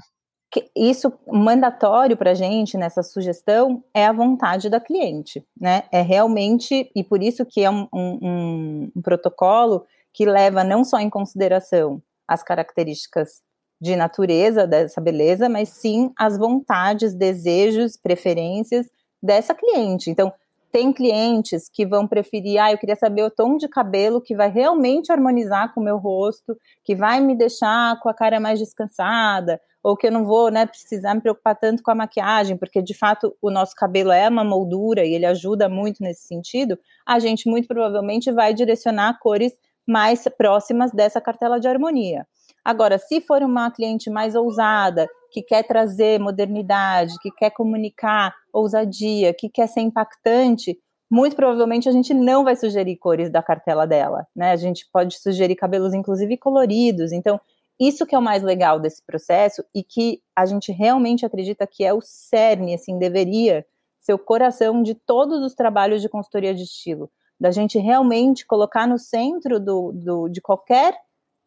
Isso 0.76 1.12
mandatório 1.28 2.16
para 2.16 2.32
a 2.32 2.36
gente 2.36 2.78
nessa 2.78 3.02
sugestão 3.02 3.84
é 3.94 4.06
a 4.06 4.12
vontade 4.12 4.70
da 4.70 4.80
cliente, 4.80 5.44
né? 5.60 5.84
É 5.92 6.02
realmente, 6.02 6.92
e 6.96 7.04
por 7.04 7.22
isso 7.22 7.46
que 7.46 7.64
é 7.64 7.70
um, 7.70 7.88
um, 7.94 8.92
um 8.96 9.02
protocolo 9.02 9.84
que 10.14 10.26
leva 10.26 10.64
não 10.64 10.84
só 10.84 11.00
em 11.00 11.10
consideração 11.10 12.02
as 12.28 12.44
características 12.44 13.42
de 13.82 13.96
natureza 13.96 14.68
dessa 14.68 15.00
beleza, 15.00 15.48
mas 15.48 15.70
sim 15.70 16.12
as 16.18 16.38
vontades, 16.38 17.16
desejos, 17.16 17.96
preferências 17.96 18.88
dessa 19.22 19.54
cliente. 19.54 20.10
Então, 20.10 20.34
tem 20.72 20.94
clientes 20.94 21.70
que 21.72 21.86
vão 21.86 22.08
preferir, 22.08 22.62
ah, 22.62 22.72
eu 22.72 22.78
queria 22.78 22.96
saber 22.96 23.24
o 23.24 23.32
tom 23.32 23.58
de 23.58 23.68
cabelo 23.68 24.22
que 24.22 24.36
vai 24.36 24.50
realmente 24.50 25.12
harmonizar 25.12 25.74
com 25.74 25.82
o 25.82 25.84
meu 25.84 25.98
rosto, 25.98 26.56
que 26.84 26.96
vai 26.96 27.20
me 27.20 27.36
deixar 27.36 28.00
com 28.00 28.10
a 28.10 28.14
cara 28.14 28.40
mais 28.40 28.60
descansada, 28.60 29.60
ou 29.84 29.96
que 29.96 30.08
eu 30.08 30.12
não 30.12 30.26
vou, 30.26 30.52
né, 30.52 30.66
precisar 30.66 31.16
me 31.16 31.22
preocupar 31.22 31.56
tanto 31.56 31.82
com 31.82 31.92
a 31.92 31.96
maquiagem, 31.96 32.58
porque 32.58 32.82
de 32.82 32.94
fato 32.94 33.36
o 33.42 33.50
nosso 33.50 33.74
cabelo 33.76 34.12
é 34.12 34.28
uma 34.28 34.44
moldura 34.44 35.06
e 35.06 35.14
ele 35.14 35.26
ajuda 35.26 35.70
muito 35.70 36.04
nesse 36.04 36.28
sentido. 36.28 36.78
A 37.06 37.18
gente 37.20 37.50
muito 37.50 37.68
provavelmente 37.68 38.32
vai 38.32 38.54
direcionar 38.54 39.18
cores 39.20 39.54
mais 39.88 40.24
próximas 40.38 40.92
dessa 40.92 41.20
cartela 41.20 41.60
de 41.60 41.68
harmonia. 41.68 42.28
Agora, 42.70 43.00
se 43.00 43.20
for 43.20 43.42
uma 43.42 43.72
cliente 43.72 44.12
mais 44.12 44.36
ousada, 44.36 45.10
que 45.32 45.42
quer 45.42 45.64
trazer 45.64 46.20
modernidade, 46.20 47.16
que 47.20 47.32
quer 47.32 47.50
comunicar 47.50 48.32
ousadia, 48.54 49.34
que 49.34 49.50
quer 49.50 49.66
ser 49.66 49.82
impactante, 49.82 50.78
muito 51.10 51.36
provavelmente 51.36 51.90
a 51.90 51.92
gente 51.92 52.14
não 52.14 52.44
vai 52.44 52.56
sugerir 52.56 52.96
cores 52.98 53.32
da 53.32 53.42
cartela 53.42 53.88
dela, 53.88 54.28
né? 54.36 54.52
A 54.52 54.56
gente 54.56 54.88
pode 54.94 55.18
sugerir 55.20 55.56
cabelos, 55.56 55.96
inclusive, 55.96 56.38
coloridos. 56.38 57.12
Então, 57.12 57.42
isso 57.80 58.06
que 58.06 58.14
é 58.14 58.20
o 58.20 58.22
mais 58.22 58.44
legal 58.44 58.80
desse 58.80 59.04
processo 59.04 59.64
e 59.74 59.82
que 59.84 60.22
a 60.36 60.46
gente 60.46 60.72
realmente 60.72 61.26
acredita 61.26 61.66
que 61.66 61.84
é 61.84 61.92
o 61.92 62.02
cerne, 62.02 62.76
assim, 62.76 63.00
deveria 63.00 63.66
ser 64.00 64.14
o 64.14 64.20
coração 64.20 64.84
de 64.84 64.94
todos 64.94 65.42
os 65.42 65.56
trabalhos 65.56 66.04
de 66.04 66.10
consultoria 66.10 66.54
de 66.54 66.66
estilo. 66.66 67.10
Da 67.40 67.50
gente 67.50 67.80
realmente 67.80 68.46
colocar 68.46 68.88
no 68.88 69.00
centro 69.00 69.60
do, 69.60 69.92
do 69.92 70.30
de 70.30 70.40
qualquer 70.40 70.94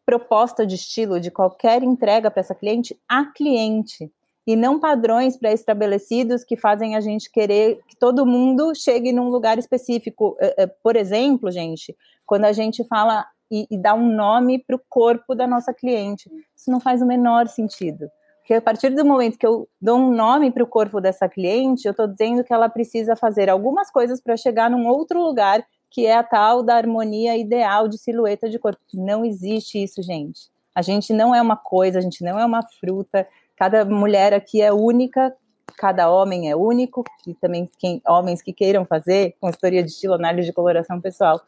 proposta 0.05 0.65
de 0.65 0.75
estilo 0.75 1.19
de 1.19 1.31
qualquer 1.31 1.83
entrega 1.83 2.29
para 2.29 2.41
essa 2.41 2.55
cliente 2.55 2.97
a 3.07 3.25
cliente 3.25 4.11
e 4.45 4.55
não 4.55 4.79
padrões 4.79 5.37
pré-estabelecidos 5.37 6.43
que 6.43 6.57
fazem 6.57 6.95
a 6.95 7.01
gente 7.01 7.31
querer 7.31 7.79
que 7.87 7.95
todo 7.95 8.25
mundo 8.25 8.73
chegue 8.75 9.13
num 9.13 9.29
lugar 9.29 9.57
específico. 9.57 10.35
É, 10.39 10.63
é, 10.63 10.67
por 10.67 10.95
exemplo, 10.95 11.49
gente, 11.49 11.95
quando 12.25 12.45
a 12.45 12.51
gente 12.51 12.83
fala 12.83 13.25
e, 13.49 13.65
e 13.71 13.77
dá 13.77 13.93
um 13.93 14.13
nome 14.13 14.59
para 14.59 14.75
o 14.75 14.81
corpo 14.89 15.33
da 15.33 15.47
nossa 15.47 15.73
cliente, 15.73 16.29
isso 16.55 16.69
não 16.69 16.79
faz 16.79 17.01
o 17.01 17.05
menor 17.05 17.47
sentido. 17.47 18.09
Porque 18.39 18.55
a 18.55 18.61
partir 18.61 18.89
do 18.89 19.05
momento 19.05 19.37
que 19.37 19.47
eu 19.47 19.69
dou 19.81 19.97
um 19.97 20.11
nome 20.11 20.51
para 20.51 20.63
o 20.63 20.67
corpo 20.67 20.99
dessa 20.99 21.29
cliente, 21.29 21.85
eu 21.85 21.91
estou 21.91 22.07
dizendo 22.07 22.43
que 22.43 22.53
ela 22.53 22.67
precisa 22.67 23.15
fazer 23.15 23.49
algumas 23.49 23.89
coisas 23.89 24.19
para 24.21 24.35
chegar 24.35 24.69
num 24.69 24.85
outro 24.85 25.21
lugar 25.21 25.65
que 25.93 26.07
é 26.07 26.17
a 26.17 26.23
tal 26.23 26.63
da 26.63 26.75
harmonia 26.75 27.37
ideal 27.37 27.87
de 27.87 27.99
silhueta 27.99 28.49
de 28.49 28.57
corpo. 28.57 28.81
Não 28.91 29.23
existe 29.23 29.81
isso, 29.81 30.01
gente. 30.01 30.49
A 30.73 30.81
gente 30.81 31.13
não 31.13 31.35
é 31.35 31.39
uma 31.39 31.55
coisa, 31.55 31.99
a 31.99 32.01
gente 32.01 32.23
não 32.23 32.39
é 32.39 32.43
uma 32.43 32.63
fruta. 32.79 33.27
Cada 33.55 33.85
mulher 33.85 34.33
aqui 34.33 34.59
é 34.59 34.73
única, 34.73 35.31
cada 35.77 36.09
homem 36.09 36.49
é 36.49 36.55
único, 36.55 37.03
e 37.27 37.35
também 37.35 37.69
quem, 37.77 38.01
homens 38.07 38.41
que 38.41 38.51
queiram 38.51 38.83
fazer 38.83 39.35
consultoria 39.39 39.83
de 39.83 39.91
estilo, 39.91 40.15
análise 40.15 40.47
de 40.47 40.53
coloração 40.53 40.99
pessoal. 40.99 41.39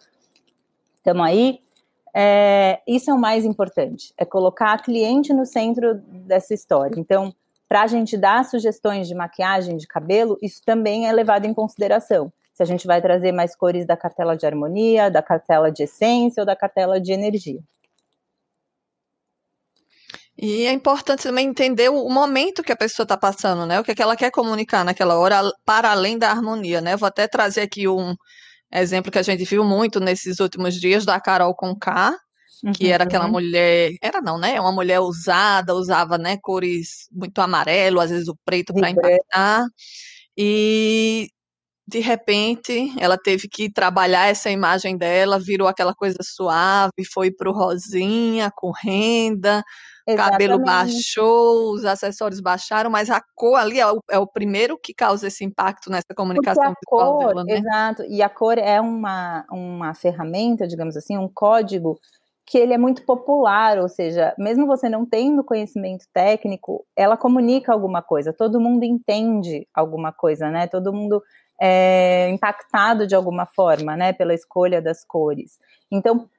Estamos 0.98 1.26
aí. 1.26 1.60
É, 2.14 2.82
isso 2.88 3.10
é 3.10 3.14
o 3.16 3.20
mais 3.20 3.44
importante, 3.44 4.14
é 4.16 4.24
colocar 4.24 4.74
a 4.74 4.78
cliente 4.78 5.34
no 5.34 5.46
centro 5.46 5.96
dessa 5.96 6.54
história. 6.54 6.98
Então, 7.00 7.34
para 7.68 7.82
a 7.82 7.88
gente 7.88 8.16
dar 8.16 8.46
sugestões 8.46 9.08
de 9.08 9.16
maquiagem, 9.16 9.76
de 9.76 9.88
cabelo, 9.88 10.38
isso 10.40 10.62
também 10.64 11.08
é 11.08 11.12
levado 11.12 11.46
em 11.46 11.54
consideração 11.54 12.32
se 12.56 12.64
a 12.64 12.66
gente 12.66 12.88
vai 12.88 13.02
trazer 13.02 13.34
mais 13.34 13.54
cores 13.54 13.86
da 13.86 13.98
cartela 13.98 14.36
de 14.36 14.46
harmonia, 14.46 15.12
da 15.12 15.22
cartela 15.22 15.70
de 15.70 15.84
essência 15.84 16.42
ou 16.42 16.46
da 16.46 16.56
cartela 16.56 17.02
de 17.02 17.12
energia. 17.12 17.60
E 20.38 20.66
é 20.66 20.72
importante 20.72 21.24
também 21.24 21.48
entender 21.48 21.90
o 21.90 22.10
momento 22.10 22.64
que 22.64 22.72
a 22.72 22.76
pessoa 22.78 23.04
está 23.04 23.18
passando, 23.18 23.66
né? 23.66 23.80
O 23.80 23.84
que, 23.84 23.92
é 23.92 23.96
que 23.96 24.02
ela 24.02 24.16
quer 24.16 24.32
comunicar 24.32 24.86
naquela 24.86 25.18
hora, 25.18 25.42
para 25.66 25.92
além 25.92 26.18
da 26.18 26.30
harmonia, 26.30 26.80
né? 26.80 26.96
Vou 26.96 27.08
até 27.08 27.28
trazer 27.28 27.62
aqui 27.62 27.88
um 27.90 28.16
exemplo 28.74 29.12
que 29.12 29.20
a 29.20 29.24
gente 29.24 29.44
viu 29.44 29.64
muito 29.64 30.00
nesses 30.00 30.40
últimos 30.40 30.76
dias 30.76 31.06
da 31.06 31.20
Carol 31.20 31.56
Conká, 31.56 32.18
que 32.74 32.90
era 32.90 33.04
aquela 33.04 33.26
uhum. 33.26 33.32
mulher, 33.32 33.92
era 34.02 34.22
não, 34.22 34.38
né? 34.38 34.60
Uma 34.60 34.72
mulher 34.72 35.00
usada, 35.00 35.76
usava, 35.76 36.18
né, 36.18 36.38
cores 36.42 37.08
muito 37.12 37.40
amarelo, 37.40 38.00
às 38.00 38.10
vezes 38.10 38.28
o 38.28 38.38
preto 38.46 38.74
para 38.74 38.90
impactar. 38.90 39.66
E 40.38 41.30
de 41.88 42.00
repente 42.00 42.94
ela 43.00 43.18
teve 43.18 43.48
que 43.48 43.72
trabalhar 43.72 44.28
essa 44.28 44.50
imagem 44.50 44.98
dela, 44.98 45.40
virou 45.40 45.68
aquela 45.68 45.94
coisa 45.94 46.18
suave, 46.22 47.06
foi 47.14 47.32
pro 47.32 47.52
rosinha, 47.52 48.52
com 48.56 48.72
renda, 48.72 49.64
cabelo 50.16 50.60
baixou, 50.60 51.74
os 51.74 51.86
acessórios 51.86 52.40
baixaram, 52.40 52.90
mas 52.90 53.10
a 53.10 53.22
cor 53.36 53.56
ali 53.60 53.80
é 53.80 53.88
o, 53.88 54.02
é 54.10 54.18
o 54.18 54.28
primeiro 54.28 54.78
que 54.78 54.94
causa 54.94 55.28
esse 55.28 55.44
impacto 55.44 55.90
nessa 55.90 56.14
comunicação 56.16 56.74
visual 56.74 57.18
cor, 57.18 57.28
dela, 57.28 57.44
né? 57.44 57.58
Exato, 57.58 58.04
e 58.04 58.22
a 58.22 58.30
cor 58.30 58.58
é 58.58 58.82
uma, 58.82 59.46
uma 59.52 59.94
ferramenta, 59.94 60.68
digamos 60.68 60.98
assim, 60.98 61.18
um 61.18 61.30
código 61.32 62.00
que 62.46 62.58
ele 62.58 62.74
é 62.74 62.78
muito 62.78 63.04
popular, 63.04 63.80
ou 63.80 63.90
seja, 63.90 64.36
mesmo 64.38 64.68
você 64.68 64.88
não 64.88 65.06
tendo 65.06 65.44
conhecimento 65.44 66.06
técnico, 66.14 66.86
ela 66.96 67.18
comunica 67.18 67.74
alguma 67.74 68.04
coisa, 68.04 68.32
todo 68.32 68.60
mundo 68.60 68.84
entende 68.84 69.68
alguma 69.74 70.12
coisa, 70.12 70.52
né? 70.52 70.68
Todo 70.68 70.94
mundo 70.94 71.24
é 71.60 72.30
impactado 72.30 73.08
de 73.08 73.16
alguma 73.16 73.46
forma, 73.46 73.96
né, 73.96 74.14
pela 74.14 74.34
escolha 74.34 74.82
das 74.82 75.06
cores. 75.06 75.58
Então, 75.92 76.30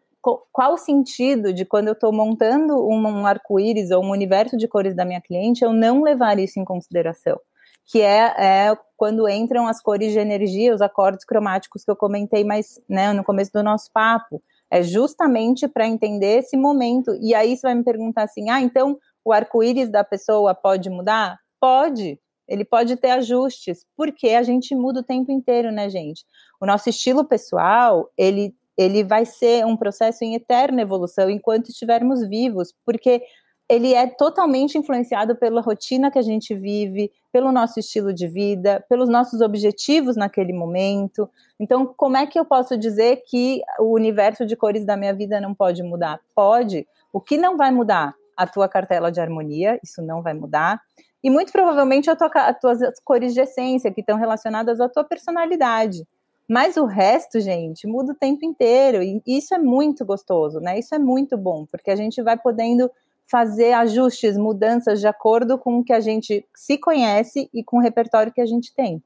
qual 0.52 0.74
o 0.74 0.78
sentido 0.78 1.52
de 1.52 1.64
quando 1.64 1.88
eu 1.88 1.92
estou 1.92 2.12
montando 2.12 2.86
um, 2.88 3.26
arco-íris 3.26 3.90
ou 3.90 4.04
um 4.04 4.10
universo 4.10 4.56
de 4.56 4.66
cores 4.66 4.94
da 4.94 5.04
minha 5.04 5.20
cliente, 5.20 5.64
eu 5.64 5.72
não 5.72 6.02
levar 6.02 6.38
isso 6.38 6.58
em 6.58 6.64
consideração? 6.64 7.38
Que 7.84 8.02
é, 8.02 8.34
é 8.36 8.78
quando 8.96 9.28
entram 9.28 9.68
as 9.68 9.80
cores 9.80 10.12
de 10.12 10.18
energia, 10.18 10.74
os 10.74 10.82
acordes 10.82 11.24
cromáticos 11.24 11.84
que 11.84 11.90
eu 11.90 11.96
comentei 11.96 12.42
mais 12.42 12.80
né, 12.88 13.12
no 13.12 13.22
começo 13.22 13.52
do 13.52 13.62
nosso 13.62 13.90
papo. 13.92 14.42
É 14.70 14.82
justamente 14.82 15.68
para 15.68 15.86
entender 15.86 16.38
esse 16.38 16.56
momento. 16.56 17.14
E 17.20 17.34
aí 17.34 17.56
você 17.56 17.62
vai 17.62 17.74
me 17.74 17.84
perguntar 17.84 18.24
assim: 18.24 18.50
ah, 18.50 18.60
então 18.60 18.98
o 19.24 19.32
arco-íris 19.32 19.90
da 19.90 20.04
pessoa 20.04 20.54
pode 20.54 20.88
mudar? 20.90 21.38
Pode, 21.60 22.20
ele 22.48 22.64
pode 22.64 22.96
ter 22.96 23.10
ajustes, 23.10 23.84
porque 23.96 24.28
a 24.30 24.42
gente 24.42 24.74
muda 24.74 25.00
o 25.00 25.04
tempo 25.04 25.32
inteiro, 25.32 25.72
né, 25.72 25.88
gente? 25.88 26.24
O 26.60 26.66
nosso 26.66 26.88
estilo 26.88 27.24
pessoal, 27.24 28.08
ele, 28.16 28.54
ele 28.78 29.02
vai 29.02 29.24
ser 29.24 29.66
um 29.66 29.76
processo 29.76 30.24
em 30.24 30.34
eterna 30.34 30.82
evolução 30.82 31.28
enquanto 31.28 31.70
estivermos 31.70 32.26
vivos, 32.28 32.72
porque 32.84 33.22
ele 33.68 33.94
é 33.94 34.06
totalmente 34.06 34.78
influenciado 34.78 35.34
pela 35.34 35.60
rotina 35.60 36.10
que 36.10 36.18
a 36.18 36.22
gente 36.22 36.54
vive, 36.54 37.10
pelo 37.32 37.50
nosso 37.50 37.80
estilo 37.80 38.12
de 38.12 38.28
vida, 38.28 38.84
pelos 38.88 39.08
nossos 39.08 39.40
objetivos 39.40 40.16
naquele 40.16 40.52
momento. 40.52 41.28
Então, 41.58 41.92
como 41.96 42.16
é 42.16 42.26
que 42.26 42.38
eu 42.38 42.44
posso 42.44 42.76
dizer 42.76 43.22
que 43.26 43.60
o 43.80 43.92
universo 43.92 44.46
de 44.46 44.54
cores 44.54 44.84
da 44.84 44.96
minha 44.96 45.12
vida 45.12 45.40
não 45.40 45.52
pode 45.52 45.82
mudar? 45.82 46.20
Pode. 46.34 46.86
O 47.12 47.20
que 47.20 47.36
não 47.36 47.56
vai 47.56 47.72
mudar? 47.72 48.14
A 48.36 48.46
tua 48.46 48.68
cartela 48.68 49.10
de 49.10 49.20
harmonia, 49.20 49.80
isso 49.82 50.02
não 50.02 50.22
vai 50.22 50.34
mudar. 50.34 50.80
E 51.24 51.30
muito 51.30 51.50
provavelmente 51.50 52.14
tua, 52.14 52.30
as 52.34 52.60
tuas 52.60 52.78
cores 53.02 53.34
de 53.34 53.40
essência, 53.40 53.90
que 53.90 54.00
estão 54.00 54.16
relacionadas 54.16 54.80
à 54.80 54.88
tua 54.88 55.02
personalidade. 55.02 56.06
Mas 56.48 56.76
o 56.76 56.84
resto, 56.84 57.40
gente, 57.40 57.86
muda 57.86 58.12
o 58.12 58.14
tempo 58.14 58.44
inteiro. 58.44 59.02
E 59.02 59.20
isso 59.26 59.54
é 59.54 59.58
muito 59.58 60.04
gostoso, 60.04 60.60
né? 60.60 60.78
Isso 60.78 60.94
é 60.94 60.98
muito 60.98 61.36
bom, 61.36 61.66
porque 61.66 61.90
a 61.90 61.96
gente 61.96 62.22
vai 62.22 62.36
podendo 62.36 62.88
fazer 63.26 63.72
ajustes, 63.72 64.36
mudanças 64.36 65.00
de 65.00 65.06
acordo 65.06 65.58
com 65.58 65.78
o 65.78 65.84
que 65.84 65.92
a 65.92 66.00
gente 66.00 66.46
se 66.54 66.78
conhece 66.78 67.50
e 67.52 67.62
com 67.64 67.78
o 67.78 67.82
repertório 67.82 68.32
que 68.32 68.40
a 68.40 68.46
gente 68.46 68.72
tem. 68.74 69.02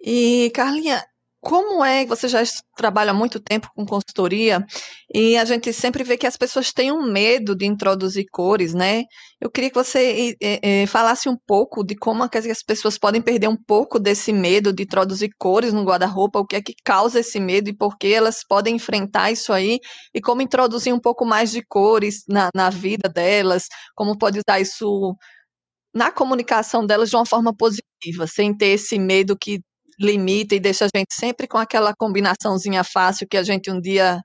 E, 0.00 0.50
Carlinha, 0.54 1.04
como 1.40 1.84
é, 1.84 2.04
você 2.06 2.26
já 2.28 2.42
trabalha 2.76 3.12
há 3.12 3.14
muito 3.14 3.38
tempo 3.38 3.70
com 3.74 3.86
consultoria 3.86 4.64
e 5.14 5.36
a 5.36 5.44
gente 5.44 5.72
sempre 5.72 6.02
vê 6.02 6.16
que 6.16 6.26
as 6.26 6.36
pessoas 6.36 6.72
têm 6.72 6.90
um 6.90 7.02
medo 7.12 7.54
de 7.54 7.64
introduzir 7.66 8.26
cores, 8.32 8.74
né? 8.74 9.04
Eu 9.40 9.50
queria 9.50 9.70
que 9.70 9.76
você 9.76 10.36
é, 10.40 10.86
falasse 10.86 11.28
um 11.28 11.36
pouco 11.46 11.84
de 11.84 11.94
como 11.94 12.24
é 12.24 12.28
as 12.50 12.62
pessoas 12.62 12.98
podem 12.98 13.22
perder 13.22 13.48
um 13.48 13.56
pouco 13.56 13.98
desse 14.00 14.32
medo 14.32 14.72
de 14.72 14.82
introduzir 14.82 15.30
cores 15.38 15.72
no 15.72 15.84
guarda-roupa, 15.84 16.40
o 16.40 16.46
que 16.46 16.56
é 16.56 16.62
que 16.62 16.74
causa 16.84 17.20
esse 17.20 17.38
medo 17.38 17.68
e 17.70 17.76
por 17.76 17.96
que 17.96 18.08
elas 18.12 18.42
podem 18.46 18.76
enfrentar 18.76 19.30
isso 19.30 19.52
aí 19.52 19.78
e 20.14 20.20
como 20.20 20.42
introduzir 20.42 20.92
um 20.92 21.00
pouco 21.00 21.24
mais 21.24 21.50
de 21.52 21.62
cores 21.62 22.24
na, 22.28 22.50
na 22.54 22.70
vida 22.70 23.08
delas, 23.08 23.68
como 23.94 24.18
pode 24.18 24.40
usar 24.40 24.60
isso 24.60 25.14
na 25.94 26.10
comunicação 26.10 26.84
delas 26.86 27.10
de 27.10 27.16
uma 27.16 27.26
forma 27.26 27.54
positiva, 27.56 28.26
sem 28.26 28.56
ter 28.56 28.68
esse 28.68 28.98
medo 28.98 29.36
que 29.38 29.60
limita 29.98 30.54
e 30.54 30.60
deixa 30.60 30.84
a 30.84 30.88
gente 30.94 31.14
sempre 31.14 31.46
com 31.46 31.58
aquela 31.58 31.94
combinaçãozinha 31.94 32.84
fácil 32.84 33.26
que 33.28 33.36
a 33.36 33.42
gente 33.42 33.70
um 33.70 33.80
dia 33.80 34.20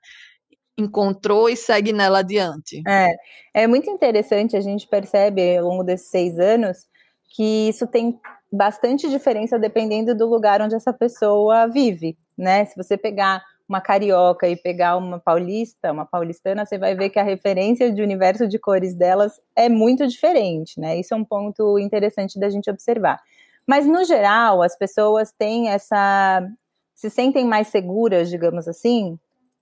encontrou 0.78 1.48
e 1.48 1.56
segue 1.56 1.92
nela 1.92 2.20
adiante. 2.20 2.82
É, 2.86 3.14
é 3.54 3.66
muito 3.66 3.90
interessante, 3.90 4.56
a 4.56 4.60
gente 4.60 4.86
percebe 4.88 5.56
ao 5.56 5.66
longo 5.66 5.84
desses 5.84 6.08
seis 6.08 6.38
anos 6.38 6.86
que 7.34 7.68
isso 7.68 7.86
tem 7.86 8.18
bastante 8.52 9.08
diferença 9.08 9.58
dependendo 9.58 10.14
do 10.14 10.28
lugar 10.28 10.60
onde 10.60 10.74
essa 10.74 10.92
pessoa 10.92 11.66
vive, 11.66 12.16
né? 12.36 12.64
Se 12.66 12.76
você 12.76 12.96
pegar 12.96 13.42
uma 13.66 13.80
carioca 13.80 14.46
e 14.46 14.54
pegar 14.54 14.96
uma 14.98 15.18
paulista, 15.18 15.90
uma 15.90 16.04
paulistana, 16.04 16.66
você 16.66 16.76
vai 16.76 16.94
ver 16.94 17.08
que 17.08 17.18
a 17.18 17.22
referência 17.22 17.90
de 17.90 18.02
universo 18.02 18.46
de 18.46 18.58
cores 18.58 18.94
delas 18.94 19.40
é 19.56 19.68
muito 19.68 20.06
diferente, 20.06 20.78
né? 20.78 20.98
Isso 20.98 21.14
é 21.14 21.16
um 21.16 21.24
ponto 21.24 21.78
interessante 21.78 22.38
da 22.38 22.50
gente 22.50 22.70
observar. 22.70 23.18
Mas, 23.66 23.86
no 23.86 24.04
geral, 24.04 24.62
as 24.62 24.76
pessoas 24.76 25.32
têm 25.32 25.68
essa. 25.68 26.46
se 26.94 27.10
sentem 27.10 27.44
mais 27.46 27.68
seguras, 27.68 28.28
digamos 28.30 28.68
assim, 28.68 29.18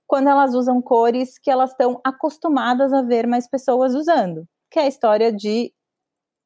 quando 0.06 0.28
elas 0.28 0.54
usam 0.54 0.82
cores 0.82 1.38
que 1.38 1.50
elas 1.50 1.70
estão 1.70 2.00
acostumadas 2.04 2.92
a 2.92 3.02
ver 3.02 3.26
mais 3.26 3.48
pessoas 3.48 3.94
usando. 3.94 4.46
Que 4.70 4.78
é 4.80 4.82
a 4.82 4.88
história 4.88 5.32
de, 5.32 5.72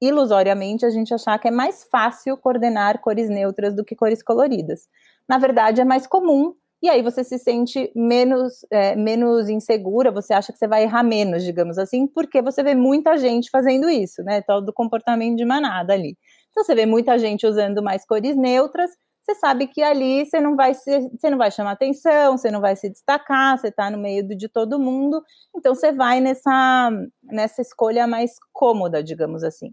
ilusoriamente, 0.01 0.85
a 0.87 0.91
gente 0.91 1.15
achar 1.15 1.39
que 1.39 1.49
é 1.49 1.51
mais 1.51 1.85
fácil 1.85 2.37
coordenar 2.37 3.01
cores 3.01 3.29
neutras 3.31 3.75
do 3.75 3.85
que 3.85 3.97
cores 3.97 4.23
coloridas. 4.23 4.89
Na 5.29 5.39
verdade, 5.39 5.81
é 5.81 5.85
mais 5.85 6.07
comum 6.07 6.55
e 6.85 6.89
aí 6.91 7.01
você 7.01 7.25
se 7.25 7.39
sente 7.39 7.91
menos, 7.97 8.67
é, 8.71 8.95
menos 8.95 9.49
insegura, 9.49 10.13
você 10.13 10.35
acha 10.35 10.53
que 10.53 10.59
você 10.59 10.69
vai 10.69 10.83
errar 10.83 11.03
menos, 11.03 11.43
digamos 11.43 11.79
assim, 11.79 12.07
porque 12.07 12.43
você 12.43 12.63
vê 12.63 12.75
muita 12.75 13.17
gente 13.17 13.49
fazendo 13.51 13.89
isso, 13.89 14.23
né? 14.23 14.43
Tal 14.43 14.61
do 14.61 14.71
comportamento 14.71 15.39
de 15.39 15.47
manada 15.47 15.95
ali. 15.95 16.19
Então 16.55 16.63
você 16.63 16.73
vê 16.73 16.87
muita 16.87 17.19
gente 17.19 17.45
usando 17.45 17.83
mais 17.83 18.07
cores 18.07 18.37
neutras, 18.37 18.93
você 19.21 19.35
sabe 19.35 19.67
que 19.67 19.83
ali 19.83 20.25
você 20.25 20.39
não 20.41 20.55
vai 20.55 20.73
se, 20.73 21.11
você 21.11 21.29
não 21.29 21.37
vai 21.37 21.51
chamar 21.51 21.73
atenção, 21.73 22.39
você 22.39 22.49
não 22.49 22.61
vai 22.61 22.77
se 22.77 22.89
destacar, 22.89 23.59
você 23.59 23.69
está 23.69 23.91
no 23.91 23.99
meio 23.99 24.23
de 24.23 24.49
todo 24.49 24.79
mundo, 24.79 25.21
então 25.57 25.75
você 25.75 25.91
vai 25.91 26.21
nessa, 26.21 26.91
nessa 27.25 27.61
escolha 27.61 28.07
mais 28.07 28.37
cômoda, 28.53 29.03
digamos 29.03 29.43
assim. 29.43 29.73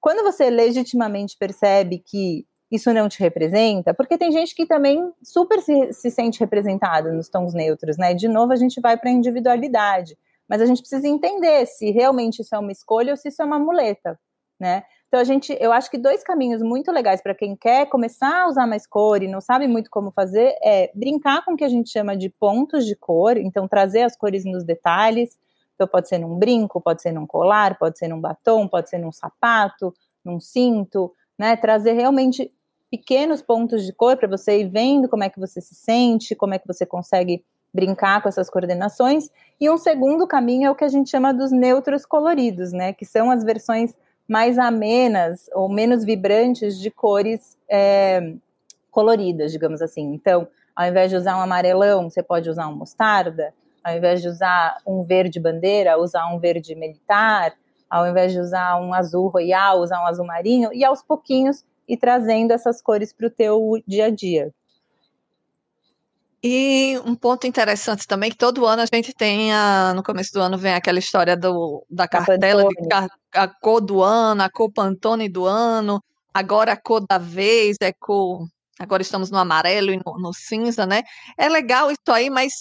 Quando 0.00 0.22
você 0.22 0.48
legitimamente 0.48 1.36
percebe 1.36 1.98
que 1.98 2.46
isso 2.70 2.92
não 2.92 3.08
te 3.08 3.18
representa, 3.18 3.92
porque 3.92 4.16
tem 4.16 4.30
gente 4.30 4.54
que 4.54 4.64
também 4.64 5.12
super 5.24 5.60
se, 5.60 5.92
se 5.92 6.08
sente 6.08 6.38
representada 6.38 7.12
nos 7.12 7.28
tons 7.28 7.52
neutros, 7.52 7.98
né? 7.98 8.14
De 8.14 8.28
novo, 8.28 8.52
a 8.52 8.56
gente 8.56 8.80
vai 8.80 8.96
para 8.96 9.10
a 9.10 9.12
individualidade, 9.12 10.16
mas 10.48 10.60
a 10.60 10.66
gente 10.66 10.80
precisa 10.80 11.08
entender 11.08 11.66
se 11.66 11.90
realmente 11.90 12.42
isso 12.42 12.54
é 12.54 12.58
uma 12.60 12.72
escolha 12.72 13.12
ou 13.12 13.16
se 13.16 13.28
isso 13.28 13.42
é 13.42 13.44
uma 13.44 13.58
muleta, 13.58 14.18
né? 14.60 14.84
Então 15.12 15.20
a 15.20 15.24
gente, 15.24 15.54
eu 15.60 15.70
acho 15.74 15.90
que 15.90 15.98
dois 15.98 16.24
caminhos 16.24 16.62
muito 16.62 16.90
legais 16.90 17.20
para 17.20 17.34
quem 17.34 17.54
quer 17.54 17.84
começar 17.84 18.44
a 18.44 18.48
usar 18.48 18.66
mais 18.66 18.86
cor 18.86 19.22
e 19.22 19.28
não 19.28 19.42
sabe 19.42 19.68
muito 19.68 19.90
como 19.90 20.10
fazer 20.10 20.54
é 20.62 20.90
brincar 20.94 21.44
com 21.44 21.52
o 21.52 21.56
que 21.56 21.64
a 21.64 21.68
gente 21.68 21.90
chama 21.90 22.16
de 22.16 22.30
pontos 22.30 22.86
de 22.86 22.96
cor, 22.96 23.36
então 23.36 23.68
trazer 23.68 24.04
as 24.04 24.16
cores 24.16 24.42
nos 24.46 24.64
detalhes. 24.64 25.38
Então 25.74 25.86
pode 25.86 26.08
ser 26.08 26.16
num 26.16 26.38
brinco, 26.38 26.80
pode 26.80 27.02
ser 27.02 27.12
num 27.12 27.26
colar, 27.26 27.78
pode 27.78 27.98
ser 27.98 28.08
num 28.08 28.18
batom, 28.18 28.66
pode 28.66 28.88
ser 28.88 28.96
num 28.96 29.12
sapato, 29.12 29.92
num 30.24 30.40
cinto, 30.40 31.12
né? 31.38 31.56
Trazer 31.56 31.92
realmente 31.92 32.50
pequenos 32.90 33.42
pontos 33.42 33.84
de 33.84 33.92
cor 33.92 34.16
para 34.16 34.28
você 34.28 34.60
ir 34.60 34.68
vendo 34.70 35.10
como 35.10 35.24
é 35.24 35.28
que 35.28 35.38
você 35.38 35.60
se 35.60 35.74
sente, 35.74 36.34
como 36.34 36.54
é 36.54 36.58
que 36.58 36.66
você 36.66 36.86
consegue 36.86 37.44
brincar 37.70 38.22
com 38.22 38.30
essas 38.30 38.48
coordenações. 38.48 39.28
E 39.60 39.68
um 39.68 39.76
segundo 39.76 40.26
caminho 40.26 40.68
é 40.68 40.70
o 40.70 40.74
que 40.74 40.84
a 40.84 40.88
gente 40.88 41.10
chama 41.10 41.34
dos 41.34 41.52
neutros 41.52 42.06
coloridos, 42.06 42.72
né? 42.72 42.94
Que 42.94 43.04
são 43.04 43.30
as 43.30 43.44
versões 43.44 43.94
mais 44.32 44.58
amenas 44.58 45.50
ou 45.52 45.68
menos 45.68 46.06
vibrantes 46.06 46.78
de 46.80 46.90
cores 46.90 47.58
é, 47.70 48.32
coloridas, 48.90 49.52
digamos 49.52 49.82
assim. 49.82 50.14
Então, 50.14 50.48
ao 50.74 50.86
invés 50.86 51.10
de 51.10 51.16
usar 51.18 51.36
um 51.36 51.42
amarelão, 51.42 52.08
você 52.08 52.22
pode 52.22 52.48
usar 52.48 52.66
um 52.66 52.74
mostarda. 52.74 53.52
Ao 53.84 53.94
invés 53.94 54.22
de 54.22 54.28
usar 54.28 54.78
um 54.86 55.02
verde 55.02 55.38
bandeira, 55.38 56.00
usar 56.00 56.32
um 56.32 56.38
verde 56.38 56.74
militar. 56.74 57.52
Ao 57.90 58.06
invés 58.06 58.32
de 58.32 58.40
usar 58.40 58.80
um 58.80 58.94
azul 58.94 59.28
royal, 59.28 59.80
usar 59.80 60.02
um 60.02 60.06
azul 60.06 60.24
marinho. 60.24 60.72
E 60.72 60.82
aos 60.82 61.02
pouquinhos 61.02 61.62
ir 61.86 61.98
trazendo 61.98 62.52
essas 62.52 62.80
cores 62.80 63.12
para 63.12 63.26
o 63.26 63.30
teu 63.30 63.82
dia 63.86 64.06
a 64.06 64.10
dia. 64.10 64.50
E 66.44 66.98
um 67.06 67.14
ponto 67.14 67.46
interessante 67.46 68.06
também 68.06 68.28
que 68.28 68.36
todo 68.36 68.66
ano 68.66 68.82
a 68.82 68.86
gente 68.92 69.14
tem, 69.14 69.52
a, 69.52 69.92
no 69.94 70.02
começo 70.02 70.32
do 70.32 70.40
ano 70.40 70.58
vem 70.58 70.74
aquela 70.74 70.98
história 70.98 71.36
do, 71.36 71.86
da 71.88 72.08
cartela 72.08 72.64
de 72.64 72.88
a, 73.32 73.46
cor 73.46 73.80
do 73.80 74.02
ano, 74.02 74.42
a 74.42 74.50
cor 74.50 74.72
Pantone 74.72 75.28
do 75.28 75.46
ano, 75.46 76.02
agora 76.34 76.72
a 76.72 76.76
cor 76.76 77.06
da 77.08 77.16
vez 77.16 77.76
é 77.80 77.92
cor, 77.92 78.44
agora 78.76 79.02
estamos 79.02 79.30
no 79.30 79.38
amarelo 79.38 79.92
e 79.92 79.96
no, 79.98 80.18
no 80.18 80.32
cinza, 80.34 80.84
né? 80.84 81.02
É 81.38 81.48
legal 81.48 81.92
isso 81.92 82.10
aí, 82.10 82.28
mas 82.28 82.52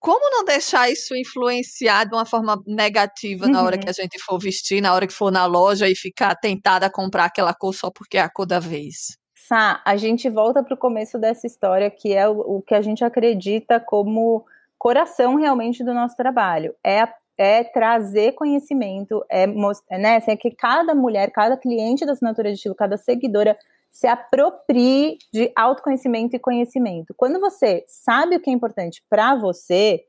como 0.00 0.30
não 0.30 0.44
deixar 0.44 0.90
isso 0.90 1.14
influenciar 1.14 2.04
de 2.04 2.14
uma 2.14 2.24
forma 2.24 2.62
negativa 2.66 3.44
uhum. 3.44 3.52
na 3.52 3.62
hora 3.62 3.76
que 3.76 3.84
uhum. 3.84 3.90
a 3.90 4.02
gente 4.02 4.18
for 4.18 4.38
vestir, 4.38 4.80
na 4.80 4.94
hora 4.94 5.06
que 5.06 5.12
for 5.12 5.30
na 5.30 5.44
loja 5.44 5.86
e 5.88 5.94
ficar 5.94 6.34
tentada 6.36 6.86
a 6.86 6.90
comprar 6.90 7.26
aquela 7.26 7.52
cor 7.52 7.74
só 7.74 7.90
porque 7.90 8.16
é 8.16 8.22
a 8.22 8.30
cor 8.30 8.46
da 8.46 8.58
vez? 8.58 9.18
Sá, 9.46 9.82
a 9.84 9.94
gente 9.96 10.30
volta 10.30 10.62
para 10.62 10.72
o 10.72 10.78
começo 10.78 11.18
dessa 11.18 11.46
história, 11.46 11.90
que 11.90 12.14
é 12.14 12.26
o, 12.26 12.56
o, 12.56 12.62
que 12.62 12.74
a 12.74 12.80
gente 12.80 13.04
acredita 13.04 13.78
como 13.78 14.46
coração 14.78 15.34
realmente 15.34 15.84
do 15.84 15.92
nosso 15.92 16.16
trabalho. 16.16 16.74
É, 16.82 17.06
é 17.36 17.62
trazer 17.62 18.32
conhecimento, 18.32 19.22
é, 19.28 19.46
né, 19.46 20.16
assim, 20.16 20.30
é 20.30 20.36
que 20.36 20.50
cada 20.50 20.94
mulher, 20.94 21.30
cada 21.30 21.58
cliente 21.58 22.06
da 22.06 22.12
assinatura 22.12 22.48
de 22.48 22.54
estilo, 22.54 22.74
cada 22.74 22.96
seguidora 22.96 23.54
se 23.90 24.06
aproprie 24.06 25.18
de 25.30 25.52
autoconhecimento 25.54 26.34
e 26.34 26.38
conhecimento. 26.38 27.12
Quando 27.14 27.38
você 27.38 27.84
sabe 27.86 28.36
o 28.36 28.40
que 28.40 28.48
é 28.48 28.52
importante 28.52 29.04
para 29.10 29.34
você, 29.34 30.04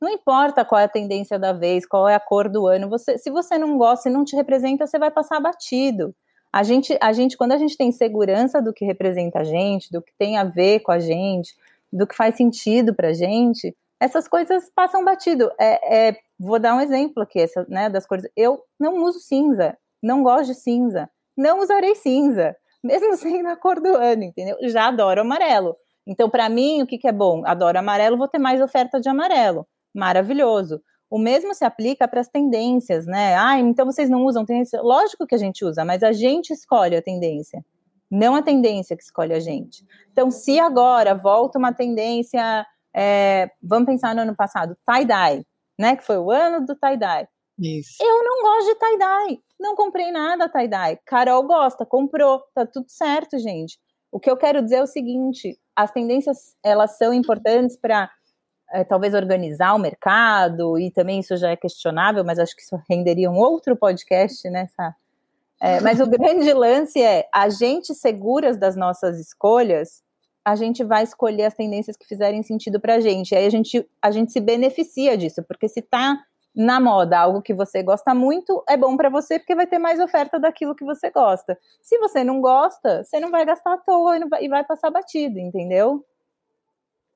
não 0.00 0.08
importa 0.08 0.64
qual 0.64 0.80
é 0.80 0.84
a 0.84 0.88
tendência 0.88 1.38
da 1.38 1.52
vez, 1.52 1.84
qual 1.84 2.08
é 2.08 2.14
a 2.14 2.20
cor 2.20 2.48
do 2.48 2.66
ano, 2.66 2.88
você, 2.88 3.18
se 3.18 3.30
você 3.30 3.58
não 3.58 3.76
gosta 3.76 4.08
e 4.08 4.12
não 4.12 4.24
te 4.24 4.34
representa, 4.34 4.86
você 4.86 4.98
vai 4.98 5.10
passar 5.10 5.40
batido. 5.40 6.14
A 6.58 6.64
gente, 6.64 6.98
a 7.00 7.12
gente, 7.12 7.36
quando 7.36 7.52
a 7.52 7.56
gente 7.56 7.76
tem 7.76 7.92
segurança 7.92 8.60
do 8.60 8.72
que 8.72 8.84
representa 8.84 9.38
a 9.38 9.44
gente, 9.44 9.92
do 9.92 10.02
que 10.02 10.12
tem 10.18 10.36
a 10.38 10.42
ver 10.42 10.80
com 10.80 10.90
a 10.90 10.98
gente, 10.98 11.54
do 11.92 12.04
que 12.04 12.16
faz 12.16 12.34
sentido 12.34 12.92
pra 12.92 13.12
gente, 13.12 13.76
essas 14.00 14.26
coisas 14.26 14.68
passam 14.74 15.04
batido. 15.04 15.52
É, 15.56 16.08
é, 16.08 16.16
vou 16.36 16.58
dar 16.58 16.74
um 16.74 16.80
exemplo 16.80 17.22
aqui, 17.22 17.38
essa, 17.38 17.64
né, 17.68 17.88
das 17.88 18.04
cores. 18.08 18.28
Eu 18.36 18.60
não 18.76 19.04
uso 19.04 19.20
cinza, 19.20 19.78
não 20.02 20.24
gosto 20.24 20.48
de 20.48 20.56
cinza, 20.56 21.08
não 21.36 21.60
usarei 21.60 21.94
cinza 21.94 22.56
mesmo 22.82 23.16
sendo 23.16 23.50
a 23.50 23.56
cor 23.56 23.80
do 23.80 23.94
ano, 23.94 24.24
entendeu? 24.24 24.56
Já 24.62 24.88
adoro 24.88 25.20
amarelo. 25.20 25.76
Então, 26.04 26.28
para 26.28 26.48
mim, 26.48 26.82
o 26.82 26.88
que, 26.88 26.98
que 26.98 27.06
é 27.06 27.12
bom? 27.12 27.44
Adoro 27.46 27.78
amarelo, 27.78 28.18
vou 28.18 28.26
ter 28.26 28.40
mais 28.40 28.60
oferta 28.60 29.00
de 29.00 29.08
amarelo. 29.08 29.64
Maravilhoso. 29.94 30.82
O 31.10 31.18
mesmo 31.18 31.54
se 31.54 31.64
aplica 31.64 32.06
para 32.06 32.20
as 32.20 32.28
tendências, 32.28 33.06
né? 33.06 33.36
Ah, 33.36 33.58
então 33.58 33.86
vocês 33.86 34.10
não 34.10 34.24
usam 34.24 34.44
tendência? 34.44 34.80
Lógico 34.82 35.26
que 35.26 35.34
a 35.34 35.38
gente 35.38 35.64
usa, 35.64 35.84
mas 35.84 36.02
a 36.02 36.12
gente 36.12 36.52
escolhe 36.52 36.96
a 36.96 37.02
tendência, 37.02 37.64
não 38.10 38.34
a 38.34 38.42
tendência 38.42 38.96
que 38.96 39.02
escolhe 39.02 39.32
a 39.32 39.40
gente. 39.40 39.84
Então, 40.12 40.30
se 40.30 40.58
agora 40.58 41.14
volta 41.14 41.58
uma 41.58 41.72
tendência, 41.72 42.66
é, 42.94 43.50
vamos 43.62 43.86
pensar 43.86 44.14
no 44.14 44.22
ano 44.22 44.36
passado, 44.36 44.76
tie-dye, 44.86 45.44
né? 45.78 45.96
Que 45.96 46.04
foi 46.04 46.18
o 46.18 46.30
ano 46.30 46.66
do 46.66 46.74
tie-dye. 46.74 47.26
Isso. 47.58 47.96
Eu 48.00 48.22
não 48.22 48.42
gosto 48.42 48.66
de 48.66 48.78
tie-dye. 48.78 49.40
Não 49.58 49.74
comprei 49.74 50.12
nada 50.12 50.48
tie-dye. 50.48 50.98
Carol 51.04 51.42
gosta, 51.42 51.84
comprou. 51.84 52.42
Tá 52.54 52.64
tudo 52.66 52.86
certo, 52.88 53.38
gente. 53.38 53.78
O 54.12 54.20
que 54.20 54.30
eu 54.30 54.36
quero 54.36 54.62
dizer 54.62 54.76
é 54.76 54.82
o 54.82 54.86
seguinte: 54.86 55.58
as 55.74 55.90
tendências 55.90 56.54
elas 56.62 56.96
são 56.96 57.12
importantes 57.12 57.76
para 57.76 58.10
é, 58.72 58.84
talvez 58.84 59.14
organizar 59.14 59.74
o 59.74 59.78
mercado, 59.78 60.78
e 60.78 60.90
também 60.90 61.20
isso 61.20 61.36
já 61.36 61.50
é 61.50 61.56
questionável, 61.56 62.24
mas 62.24 62.38
acho 62.38 62.54
que 62.54 62.62
isso 62.62 62.80
renderia 62.88 63.30
um 63.30 63.36
outro 63.36 63.76
podcast, 63.76 64.48
né? 64.50 64.68
É, 65.60 65.80
mas 65.80 66.00
o 66.00 66.06
grande 66.08 66.52
lance 66.52 67.02
é 67.02 67.28
a 67.34 67.48
gente 67.48 67.94
seguras 67.94 68.56
das 68.56 68.76
nossas 68.76 69.18
escolhas, 69.18 70.02
a 70.44 70.54
gente 70.54 70.82
vai 70.82 71.02
escolher 71.02 71.44
as 71.44 71.54
tendências 71.54 71.96
que 71.96 72.06
fizerem 72.06 72.42
sentido 72.42 72.80
para 72.80 72.94
a 72.94 73.00
gente. 73.00 73.34
Aí 73.34 73.44
a 73.44 73.50
gente, 73.50 73.86
a 74.00 74.10
gente 74.10 74.32
se 74.32 74.40
beneficia 74.40 75.16
disso, 75.16 75.42
porque 75.42 75.68
se 75.68 75.80
está 75.80 76.18
na 76.54 76.80
moda 76.80 77.18
algo 77.18 77.42
que 77.42 77.54
você 77.54 77.82
gosta 77.82 78.14
muito, 78.14 78.64
é 78.68 78.76
bom 78.76 78.96
para 78.96 79.08
você 79.08 79.38
porque 79.38 79.54
vai 79.54 79.66
ter 79.66 79.78
mais 79.78 80.00
oferta 80.00 80.40
daquilo 80.40 80.74
que 80.74 80.84
você 80.84 81.10
gosta. 81.10 81.58
Se 81.82 81.98
você 81.98 82.24
não 82.24 82.40
gosta, 82.40 83.04
você 83.04 83.20
não 83.20 83.30
vai 83.30 83.44
gastar 83.44 83.74
à 83.74 83.76
toa 83.78 84.16
e, 84.16 84.28
vai, 84.28 84.44
e 84.44 84.48
vai 84.48 84.64
passar 84.64 84.90
batido, 84.90 85.38
entendeu? 85.38 86.04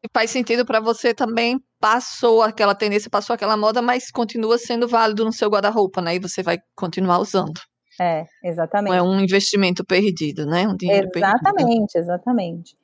E 0.05 0.09
faz 0.13 0.31
sentido 0.31 0.65
para 0.65 0.81
você 0.81 1.15
também, 1.15 1.61
passou 1.81 2.43
aquela 2.43 2.75
tendência, 2.75 3.09
passou 3.09 3.35
aquela 3.35 3.57
moda, 3.57 3.81
mas 3.81 4.11
continua 4.11 4.59
sendo 4.59 4.89
válido 4.89 5.25
no 5.25 5.33
seu 5.33 5.49
guarda-roupa, 5.49 6.03
né? 6.03 6.17
E 6.17 6.19
você 6.19 6.43
vai 6.43 6.59
continuar 6.75 7.19
usando. 7.19 7.61
É, 8.01 8.25
exatamente. 8.43 8.91
Não 8.91 8.97
é 8.97 9.03
um 9.03 9.21
investimento 9.21 9.85
perdido, 9.85 10.45
né? 10.45 10.67
Um 10.67 10.77
dinheiro 10.77 11.09
exatamente, 11.15 11.93
perdido. 11.93 11.97
exatamente. 11.97 12.77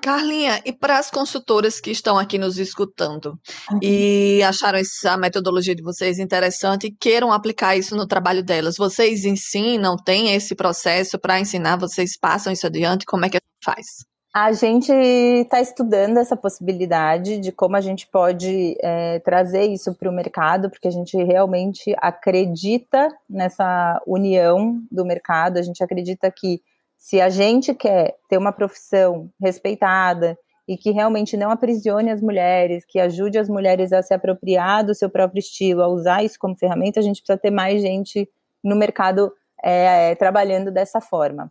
Carlinha, 0.00 0.60
e 0.64 0.72
para 0.72 0.98
as 0.98 1.10
consultoras 1.10 1.78
que 1.78 1.90
estão 1.90 2.18
aqui 2.18 2.38
nos 2.38 2.58
escutando 2.58 3.38
uhum. 3.70 3.78
e 3.82 4.42
acharam 4.42 4.78
essa 4.78 5.16
metodologia 5.16 5.74
de 5.74 5.82
vocês 5.82 6.18
interessante 6.18 6.86
e 6.86 6.96
queiram 6.98 7.30
aplicar 7.32 7.76
isso 7.76 7.94
no 7.94 8.06
trabalho 8.06 8.42
delas, 8.42 8.76
vocês 8.78 9.24
ensinam, 9.24 9.96
tem 9.96 10.34
esse 10.34 10.54
processo 10.54 11.18
para 11.18 11.38
ensinar, 11.38 11.76
vocês 11.76 12.18
passam 12.18 12.52
isso 12.52 12.66
adiante, 12.66 13.04
como 13.04 13.26
é 13.26 13.28
que 13.28 13.38
faz? 13.62 13.86
A 14.32 14.52
gente 14.52 14.92
está 14.92 15.60
estudando 15.60 16.18
essa 16.18 16.36
possibilidade 16.36 17.38
de 17.38 17.50
como 17.50 17.74
a 17.74 17.80
gente 17.80 18.06
pode 18.06 18.76
é, 18.80 19.18
trazer 19.18 19.64
isso 19.64 19.92
para 19.92 20.08
o 20.08 20.12
mercado, 20.12 20.70
porque 20.70 20.86
a 20.86 20.92
gente 20.92 21.16
realmente 21.16 21.92
acredita 21.98 23.08
nessa 23.28 24.00
união 24.06 24.80
do 24.88 25.04
mercado, 25.04 25.58
a 25.58 25.62
gente 25.62 25.82
acredita 25.82 26.30
que 26.30 26.62
se 26.96 27.20
a 27.20 27.28
gente 27.28 27.74
quer 27.74 28.14
ter 28.28 28.38
uma 28.38 28.52
profissão 28.52 29.28
respeitada 29.42 30.38
e 30.68 30.76
que 30.76 30.92
realmente 30.92 31.36
não 31.36 31.50
aprisione 31.50 32.12
as 32.12 32.22
mulheres, 32.22 32.84
que 32.86 33.00
ajude 33.00 33.36
as 33.36 33.48
mulheres 33.48 33.92
a 33.92 34.00
se 34.00 34.14
apropriar 34.14 34.86
do 34.86 34.94
seu 34.94 35.10
próprio 35.10 35.40
estilo, 35.40 35.82
a 35.82 35.88
usar 35.88 36.22
isso 36.22 36.38
como 36.38 36.56
ferramenta, 36.56 37.00
a 37.00 37.02
gente 37.02 37.20
precisa 37.20 37.36
ter 37.36 37.50
mais 37.50 37.82
gente 37.82 38.30
no 38.62 38.76
mercado 38.76 39.32
é, 39.60 40.14
trabalhando 40.14 40.70
dessa 40.70 41.00
forma. 41.00 41.50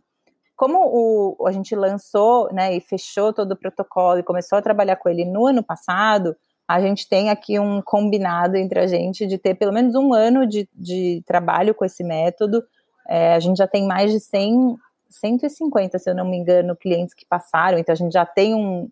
Como 0.60 0.76
o, 1.38 1.46
a 1.46 1.52
gente 1.52 1.74
lançou 1.74 2.52
né, 2.52 2.76
e 2.76 2.82
fechou 2.82 3.32
todo 3.32 3.52
o 3.52 3.56
protocolo 3.56 4.18
e 4.18 4.22
começou 4.22 4.58
a 4.58 4.62
trabalhar 4.62 4.96
com 4.96 5.08
ele 5.08 5.24
no 5.24 5.46
ano 5.46 5.62
passado, 5.62 6.36
a 6.68 6.78
gente 6.82 7.08
tem 7.08 7.30
aqui 7.30 7.58
um 7.58 7.80
combinado 7.80 8.58
entre 8.58 8.78
a 8.78 8.86
gente 8.86 9.26
de 9.26 9.38
ter 9.38 9.54
pelo 9.54 9.72
menos 9.72 9.94
um 9.94 10.12
ano 10.12 10.46
de, 10.46 10.68
de 10.74 11.22
trabalho 11.26 11.74
com 11.74 11.82
esse 11.82 12.04
método. 12.04 12.62
É, 13.08 13.32
a 13.32 13.40
gente 13.40 13.56
já 13.56 13.66
tem 13.66 13.86
mais 13.86 14.12
de 14.12 14.20
100 14.20 14.76
150, 15.08 15.98
se 15.98 16.10
eu 16.10 16.14
não 16.14 16.28
me 16.28 16.36
engano, 16.36 16.76
clientes 16.76 17.14
que 17.14 17.24
passaram, 17.24 17.78
então 17.78 17.94
a 17.94 17.96
gente 17.96 18.12
já 18.12 18.26
tem 18.26 18.54
um, 18.54 18.86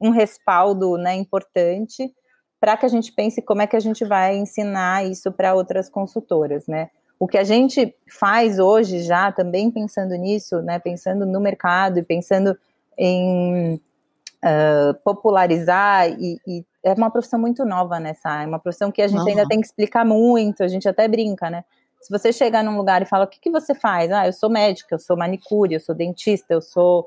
um 0.00 0.10
respaldo 0.10 0.96
né, 0.96 1.16
importante 1.16 2.14
para 2.60 2.76
que 2.76 2.86
a 2.86 2.88
gente 2.88 3.10
pense 3.10 3.42
como 3.42 3.62
é 3.62 3.66
que 3.66 3.74
a 3.74 3.80
gente 3.80 4.04
vai 4.04 4.36
ensinar 4.36 5.04
isso 5.04 5.32
para 5.32 5.56
outras 5.56 5.90
consultoras, 5.90 6.68
né? 6.68 6.88
O 7.18 7.26
que 7.26 7.36
a 7.36 7.44
gente 7.44 7.94
faz 8.08 8.58
hoje 8.58 9.00
já, 9.02 9.32
também 9.32 9.70
pensando 9.70 10.14
nisso, 10.14 10.62
né, 10.62 10.78
pensando 10.78 11.26
no 11.26 11.40
mercado 11.40 11.98
e 11.98 12.02
pensando 12.04 12.56
em 12.96 13.74
uh, 13.74 14.94
popularizar, 15.04 16.08
e, 16.10 16.40
e, 16.46 16.64
é 16.82 16.92
uma 16.92 17.10
profissão 17.10 17.38
muito 17.38 17.64
nova 17.64 17.98
nessa, 17.98 18.42
é 18.42 18.46
uma 18.46 18.58
profissão 18.58 18.92
que 18.92 19.02
a 19.02 19.08
gente 19.08 19.20
uhum. 19.20 19.28
ainda 19.28 19.46
tem 19.46 19.60
que 19.60 19.66
explicar 19.66 20.04
muito, 20.04 20.62
a 20.62 20.68
gente 20.68 20.88
até 20.88 21.08
brinca, 21.08 21.50
né? 21.50 21.64
Se 22.00 22.10
você 22.10 22.32
chegar 22.32 22.62
num 22.62 22.76
lugar 22.76 23.02
e 23.02 23.06
fala, 23.06 23.24
o 23.24 23.28
que, 23.28 23.40
que 23.40 23.50
você 23.50 23.74
faz? 23.74 24.10
Ah, 24.12 24.26
eu 24.26 24.32
sou 24.32 24.48
médica, 24.48 24.94
eu 24.94 24.98
sou 25.00 25.16
manicure, 25.16 25.74
eu 25.74 25.80
sou 25.80 25.94
dentista, 25.94 26.54
eu 26.54 26.60
sou, 26.60 27.06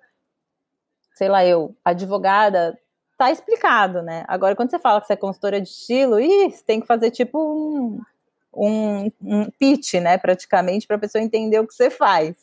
sei 1.14 1.30
lá, 1.30 1.46
eu, 1.46 1.74
advogada, 1.84 2.78
tá 3.18 3.32
explicado, 3.32 4.02
né? 4.02 4.26
Agora, 4.28 4.56
quando 4.56 4.70
você 4.70 4.80
fala 4.80 5.00
que 5.00 5.08
você 5.08 5.14
é 5.14 5.16
consultora 5.16 5.62
de 5.62 5.70
estilo, 5.70 6.20
ih, 6.20 6.52
você 6.52 6.64
tem 6.64 6.82
que 6.82 6.88
fazer 6.88 7.12
tipo 7.12 7.40
um, 7.40 8.02
um, 8.54 9.12
um 9.22 9.50
pitch, 9.60 9.96
né, 9.96 10.18
praticamente, 10.18 10.88
para 10.88 10.98
a 10.98 11.00
pessoa 11.00 11.24
entender 11.24 11.60
o 11.60 11.68
que 11.68 11.74
você 11.74 11.90
faz. 11.90 12.36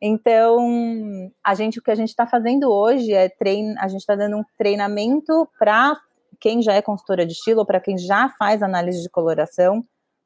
Então, 0.00 1.30
a 1.44 1.54
gente, 1.54 1.78
o 1.78 1.82
que 1.82 1.90
a 1.90 1.94
gente 1.94 2.08
está 2.08 2.26
fazendo 2.26 2.70
hoje 2.70 3.12
é 3.12 3.28
trein, 3.28 3.74
a 3.78 3.86
gente 3.86 4.00
está 4.00 4.16
dando 4.16 4.38
um 4.38 4.44
treinamento 4.56 5.46
para 5.58 5.94
quem 6.40 6.62
já 6.62 6.72
é 6.72 6.80
consultora 6.80 7.26
de 7.26 7.34
estilo 7.34 7.66
para 7.66 7.78
quem 7.78 7.98
já 7.98 8.30
faz 8.38 8.62
análise 8.62 9.02
de 9.02 9.10
coloração, 9.10 9.84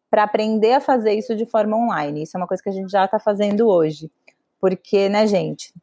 para 0.08 0.22
aprender 0.22 0.74
a 0.74 0.80
fazer 0.80 1.12
isso 1.14 1.34
de 1.34 1.44
forma 1.44 1.76
online. 1.76 2.22
Isso 2.22 2.36
é 2.36 2.40
uma 2.40 2.46
coisa 2.46 2.62
que 2.62 2.68
a 2.68 2.72
gente 2.72 2.88
já 2.88 3.04
está 3.04 3.18
fazendo 3.18 3.66
hoje. 3.66 4.12
Porque, 4.60 5.08
né, 5.08 5.26
gente, 5.26 5.74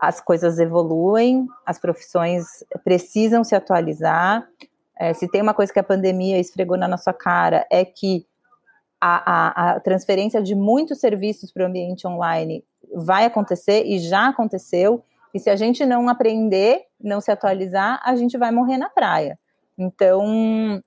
as 0.00 0.18
coisas 0.18 0.58
evoluem, 0.58 1.46
as 1.66 1.78
profissões 1.78 2.46
precisam 2.82 3.44
se 3.44 3.54
atualizar. 3.54 4.48
É, 4.98 5.12
se 5.12 5.28
tem 5.28 5.42
uma 5.42 5.52
coisa 5.52 5.70
que 5.70 5.78
a 5.78 5.84
pandemia 5.84 6.40
esfregou 6.40 6.78
na 6.78 6.88
nossa 6.88 7.12
cara, 7.12 7.66
é 7.70 7.84
que 7.84 8.26
a, 9.06 9.16
a, 9.26 9.70
a 9.72 9.80
transferência 9.80 10.42
de 10.42 10.54
muitos 10.54 10.98
serviços 10.98 11.52
para 11.52 11.64
o 11.64 11.66
ambiente 11.66 12.06
online 12.06 12.64
vai 12.94 13.26
acontecer 13.26 13.84
e 13.84 13.98
já 13.98 14.28
aconteceu. 14.28 15.04
E 15.34 15.38
se 15.38 15.50
a 15.50 15.56
gente 15.56 15.84
não 15.84 16.08
aprender, 16.08 16.80
não 16.98 17.20
se 17.20 17.30
atualizar, 17.30 18.00
a 18.02 18.16
gente 18.16 18.38
vai 18.38 18.50
morrer 18.50 18.78
na 18.78 18.88
praia. 18.88 19.38
Então, 19.76 20.82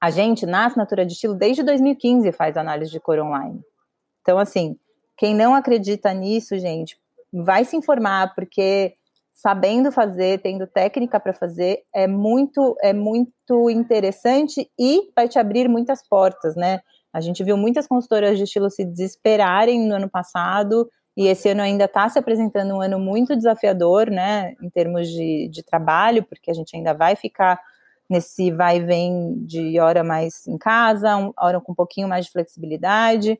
a 0.00 0.10
gente, 0.10 0.46
na 0.46 0.66
assinatura 0.66 1.06
de 1.06 1.12
estilo, 1.12 1.36
desde 1.36 1.62
2015 1.62 2.32
faz 2.32 2.56
análise 2.56 2.90
de 2.90 2.98
cor 2.98 3.20
online. 3.20 3.60
Então, 4.20 4.36
assim, 4.36 4.76
quem 5.16 5.32
não 5.32 5.54
acredita 5.54 6.12
nisso, 6.12 6.58
gente, 6.58 6.98
vai 7.32 7.64
se 7.64 7.76
informar, 7.76 8.34
porque 8.34 8.94
sabendo 9.32 9.92
fazer, 9.92 10.40
tendo 10.40 10.66
técnica 10.66 11.20
para 11.20 11.32
fazer, 11.32 11.84
é 11.94 12.08
muito, 12.08 12.76
é 12.82 12.92
muito 12.92 13.70
interessante 13.70 14.68
e 14.76 15.12
vai 15.14 15.28
te 15.28 15.38
abrir 15.38 15.68
muitas 15.68 16.06
portas, 16.06 16.56
né? 16.56 16.80
A 17.12 17.20
gente 17.20 17.42
viu 17.42 17.56
muitas 17.56 17.86
consultoras 17.86 18.38
de 18.38 18.44
estilo 18.44 18.70
se 18.70 18.84
desesperarem 18.84 19.86
no 19.86 19.94
ano 19.94 20.08
passado, 20.08 20.88
e 21.16 21.26
esse 21.26 21.48
ano 21.48 21.60
ainda 21.60 21.84
está 21.84 22.08
se 22.08 22.18
apresentando 22.18 22.74
um 22.74 22.80
ano 22.80 22.98
muito 22.98 23.36
desafiador, 23.36 24.10
né, 24.10 24.54
em 24.62 24.70
termos 24.70 25.08
de, 25.08 25.48
de 25.48 25.62
trabalho, 25.62 26.22
porque 26.22 26.50
a 26.50 26.54
gente 26.54 26.74
ainda 26.76 26.94
vai 26.94 27.16
ficar 27.16 27.60
nesse 28.08 28.50
vai 28.50 28.78
e 28.78 28.80
vem 28.80 29.44
de 29.44 29.78
hora 29.78 30.02
mais 30.02 30.46
em 30.46 30.58
casa, 30.58 31.32
hora 31.38 31.60
com 31.60 31.72
um 31.72 31.74
pouquinho 31.74 32.08
mais 32.08 32.26
de 32.26 32.32
flexibilidade. 32.32 33.38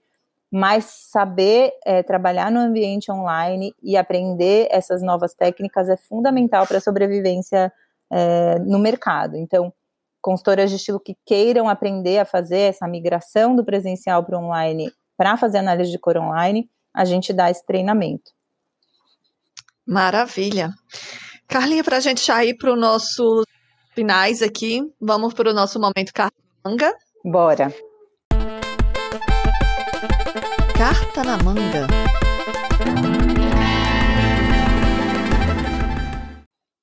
mas 0.51 0.85
saber 0.85 1.73
é, 1.87 2.03
trabalhar 2.03 2.51
no 2.51 2.59
ambiente 2.59 3.11
online 3.11 3.73
e 3.83 3.97
aprender 3.97 4.67
essas 4.71 5.01
novas 5.01 5.33
técnicas 5.33 5.89
é 5.89 5.97
fundamental 5.97 6.67
para 6.67 6.79
a 6.79 6.81
sobrevivência 6.81 7.73
é, 8.11 8.59
no 8.59 8.79
mercado. 8.79 9.37
Então, 9.37 9.73
consultoras 10.21 10.71
de 10.71 10.77
estilo 10.77 11.01
que 11.01 11.17
queiram 11.27 11.69
aprender 11.69 12.19
a 12.19 12.25
fazer 12.25 12.61
essa 12.61 12.87
migração 12.87 13.55
do 13.57 13.65
presencial 13.65 14.25
para 14.25 14.39
o 14.39 14.45
online 14.45 14.93
para 15.21 15.37
fazer 15.37 15.59
análise 15.59 15.91
de 15.91 15.99
cor 15.99 16.17
online, 16.17 16.71
a 16.95 17.05
gente 17.05 17.31
dá 17.31 17.51
esse 17.51 17.63
treinamento. 17.67 18.31
Maravilha. 19.87 20.71
Carlinha, 21.47 21.85
para 21.85 21.99
a 21.99 22.01
gente 22.01 22.25
já 22.25 22.43
ir 22.43 22.57
para 22.57 22.73
o 22.73 22.77
nosso 22.77 23.43
finais 23.95 24.41
aqui, 24.41 24.81
vamos 24.99 25.35
para 25.35 25.51
o 25.51 25.53
nosso 25.53 25.79
momento 25.79 26.11
cartanga. 26.15 26.95
Bora. 27.23 27.71
Carta 30.75 31.23
na 31.23 31.37
manga. 31.43 32.10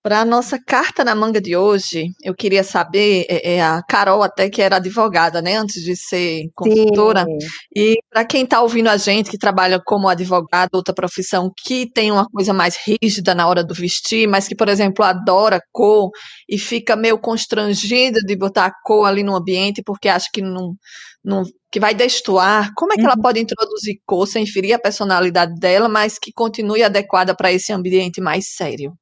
Para 0.08 0.22
a 0.22 0.26
nossa 0.26 0.58
carta 0.58 1.04
na 1.04 1.14
manga 1.14 1.42
de 1.42 1.58
hoje, 1.58 2.14
eu 2.24 2.34
queria 2.34 2.64
saber, 2.64 3.26
é, 3.28 3.56
é, 3.56 3.62
a 3.62 3.84
Carol 3.84 4.24
até 4.24 4.50
que 4.50 4.62
era 4.62 4.78
advogada, 4.78 5.42
né, 5.42 5.58
antes 5.58 5.84
de 5.84 5.98
ser 5.98 6.46
consultora, 6.56 7.26
Sim. 7.26 7.38
e 7.76 7.98
para 8.10 8.24
quem 8.24 8.46
está 8.46 8.62
ouvindo 8.62 8.88
a 8.88 8.96
gente, 8.96 9.30
que 9.30 9.38
trabalha 9.38 9.82
como 9.86 10.08
advogado, 10.08 10.76
outra 10.76 10.96
profissão, 10.96 11.52
que 11.58 11.92
tem 11.92 12.10
uma 12.10 12.26
coisa 12.26 12.54
mais 12.54 12.78
rígida 12.78 13.36
na 13.36 13.50
hora 13.50 13.66
do 13.66 13.74
vestir, 13.74 14.30
mas 14.30 14.48
que, 14.48 14.56
por 14.56 14.70
exemplo, 14.70 15.04
adora 15.04 15.60
cor 15.74 16.10
e 16.48 16.58
fica 16.58 16.96
meio 16.96 17.20
constrangida 17.20 18.22
de 18.22 18.34
botar 18.38 18.68
a 18.68 18.74
cor 18.86 19.06
ali 19.06 19.24
no 19.24 19.36
ambiente 19.36 19.84
porque 19.86 20.08
acha 20.08 20.28
que 20.32 20.42
não, 20.42 20.74
não 21.22 21.44
que 21.70 21.82
vai 21.82 21.94
destoar, 21.94 22.72
como 22.78 22.94
é 22.94 22.96
que 22.96 23.02
uhum. 23.02 23.08
ela 23.08 23.22
pode 23.22 23.42
introduzir 23.42 23.98
cor 24.06 24.26
sem 24.26 24.48
ferir 24.48 24.72
a 24.72 24.80
personalidade 24.80 25.54
dela, 25.60 25.90
mas 25.90 26.18
que 26.18 26.32
continue 26.32 26.82
adequada 26.82 27.36
para 27.36 27.52
esse 27.52 27.74
ambiente 27.74 28.22
mais 28.22 28.56
sério? 28.56 28.94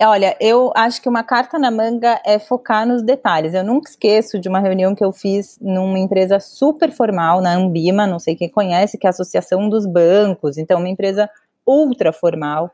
Olha, 0.00 0.36
eu 0.40 0.70
acho 0.76 1.02
que 1.02 1.08
uma 1.08 1.24
carta 1.24 1.58
na 1.58 1.72
manga 1.72 2.20
é 2.24 2.38
focar 2.38 2.86
nos 2.86 3.02
detalhes. 3.02 3.52
Eu 3.52 3.64
nunca 3.64 3.90
esqueço 3.90 4.38
de 4.38 4.48
uma 4.48 4.60
reunião 4.60 4.94
que 4.94 5.02
eu 5.02 5.10
fiz 5.10 5.58
numa 5.60 5.98
empresa 5.98 6.38
super 6.38 6.92
formal, 6.92 7.40
na 7.40 7.56
Ambima, 7.56 8.06
não 8.06 8.20
sei 8.20 8.36
quem 8.36 8.48
conhece, 8.48 8.96
que 8.96 9.06
é 9.06 9.08
a 9.08 9.10
Associação 9.10 9.68
dos 9.68 9.86
Bancos, 9.86 10.56
então 10.56 10.78
uma 10.78 10.88
empresa 10.88 11.28
ultra 11.66 12.12
formal. 12.12 12.70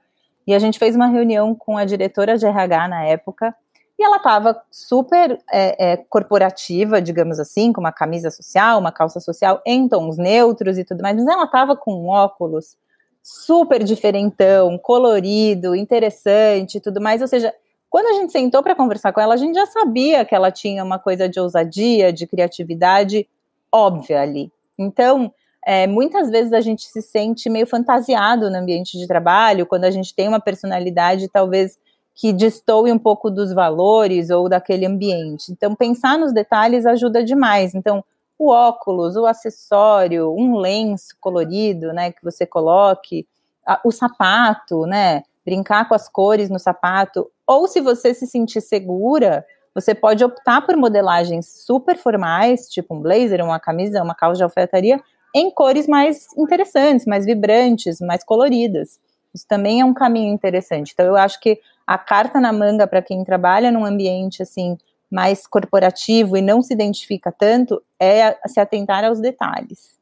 E 0.47 0.55
a 0.55 0.59
gente 0.59 0.79
fez 0.79 0.95
uma 0.95 1.07
reunião 1.07 1.55
com 1.55 1.79
a 1.79 1.87
diretora 1.87 2.37
de 2.37 2.45
RH 2.45 2.89
na 2.89 3.05
época, 3.05 3.55
e 3.99 4.05
ela 4.05 4.19
estava 4.19 4.61
super 4.71 5.39
é, 5.51 5.93
é, 5.93 5.97
corporativa, 5.97 7.01
digamos 7.01 7.41
assim, 7.41 7.73
com 7.73 7.81
uma 7.81 7.93
camisa 7.93 8.31
social, 8.31 8.79
uma 8.79 8.93
calça 8.93 9.19
social 9.19 9.63
em 9.65 9.89
tons 9.89 10.19
neutros 10.19 10.77
e 10.77 10.85
tudo 10.85 11.01
mais, 11.01 11.17
mas 11.17 11.27
ela 11.27 11.45
estava 11.45 11.75
com 11.75 12.07
óculos 12.07 12.77
super 13.25 13.83
diferentão, 13.83 14.77
colorido, 14.77 15.75
interessante 15.75 16.79
tudo 16.79 17.01
mais. 17.01 17.23
Ou 17.23 17.27
seja, 17.27 17.55
quando 17.89 18.07
a 18.09 18.21
gente 18.21 18.31
sentou 18.31 18.63
para 18.63 18.75
conversar 18.75 19.15
com 19.15 19.21
ela, 19.21 19.33
a 19.33 19.39
gente 19.39 19.55
já 19.55 19.65
sabia 19.65 20.27
que 20.27 20.35
ela 20.35 20.51
tinha 20.51 20.85
uma 20.85 20.99
coisa 20.99 21.27
de 21.27 21.41
ousadia, 21.41 22.13
de 22.13 22.27
criatividade 22.27 23.27
óbvia 23.73 24.21
ali. 24.21 24.53
Então, 24.79 25.33
é, 25.67 25.87
muitas 25.87 26.29
vezes 26.29 26.53
a 26.53 26.61
gente 26.61 26.83
se 26.83 27.01
sente 27.01 27.49
meio 27.49 27.67
fantasiado 27.67 28.51
no 28.51 28.59
ambiente 28.59 28.99
de 28.99 29.07
trabalho, 29.07 29.65
quando 29.65 29.85
a 29.85 29.91
gente 29.91 30.15
tem 30.15 30.29
uma 30.29 30.41
personalidade 30.41 31.27
talvez 31.29 31.79
que 32.15 32.31
destoe 32.31 32.93
um 32.93 32.99
pouco 32.99 33.31
dos 33.31 33.55
valores 33.55 34.29
ou 34.29 34.51
daquele 34.51 34.85
ambiente. 34.85 35.51
Então, 35.51 35.75
pensar 35.75 36.19
nos 36.19 36.33
detalhes 36.33 36.85
ajuda 36.85 37.25
demais. 37.25 37.75
Então, 37.75 38.05
o 38.39 38.51
óculos, 38.51 39.17
o 39.17 39.27
acessório, 39.27 40.35
um 40.37 40.57
lenço 40.57 41.17
colorido, 41.21 41.93
né, 41.93 42.13
que 42.13 42.23
você 42.23 42.45
coloque, 42.47 43.27
a, 43.67 43.81
o 43.85 43.91
sapato, 43.91 44.87
né, 44.87 45.23
brincar 45.45 45.89
com 45.89 45.95
as 45.95 46.09
cores 46.09 46.49
no 46.51 46.59
sapato, 46.59 47.31
ou 47.47 47.69
se 47.69 47.81
você 47.81 48.15
se 48.15 48.27
sentir 48.27 48.61
segura, 48.61 49.45
você 49.75 49.95
pode 49.95 50.25
optar 50.25 50.65
por 50.65 50.77
modelagens 50.77 51.65
super 51.65 51.97
formais, 51.97 52.69
tipo 52.69 52.95
um 52.95 53.01
blazer, 53.01 53.45
uma 53.45 53.59
camisa, 53.59 54.03
uma 54.03 54.15
calça 54.15 54.39
de 54.39 54.45
alfaiataria, 54.45 55.01
em 55.35 55.51
cores 55.51 55.89
mais 55.89 56.29
interessantes, 56.39 57.05
mais 57.07 57.27
vibrantes, 57.27 58.01
mais 58.01 58.23
coloridas. 58.23 59.01
Isso 59.35 59.47
também 59.49 59.81
é 59.81 59.85
um 59.85 59.93
caminho 59.93 60.33
interessante. 60.33 60.93
Então, 60.95 61.05
eu 61.05 61.17
acho 61.17 61.41
que 61.41 61.61
a 61.85 61.99
carta 61.99 62.41
na 62.41 62.53
manga 62.53 62.87
para 62.87 63.03
quem 63.03 63.25
trabalha 63.25 63.73
num 63.73 63.85
ambiente 63.85 64.43
assim 64.43 64.79
mais 65.15 65.47
corporativo 65.47 66.37
e 66.37 66.43
não 66.43 66.61
se 66.61 66.75
identifica 66.75 67.31
tanto 67.31 67.81
é 68.01 68.37
se 68.49 68.59
atentar 68.59 69.05
aos 69.05 69.21
detalhes. 69.21 69.95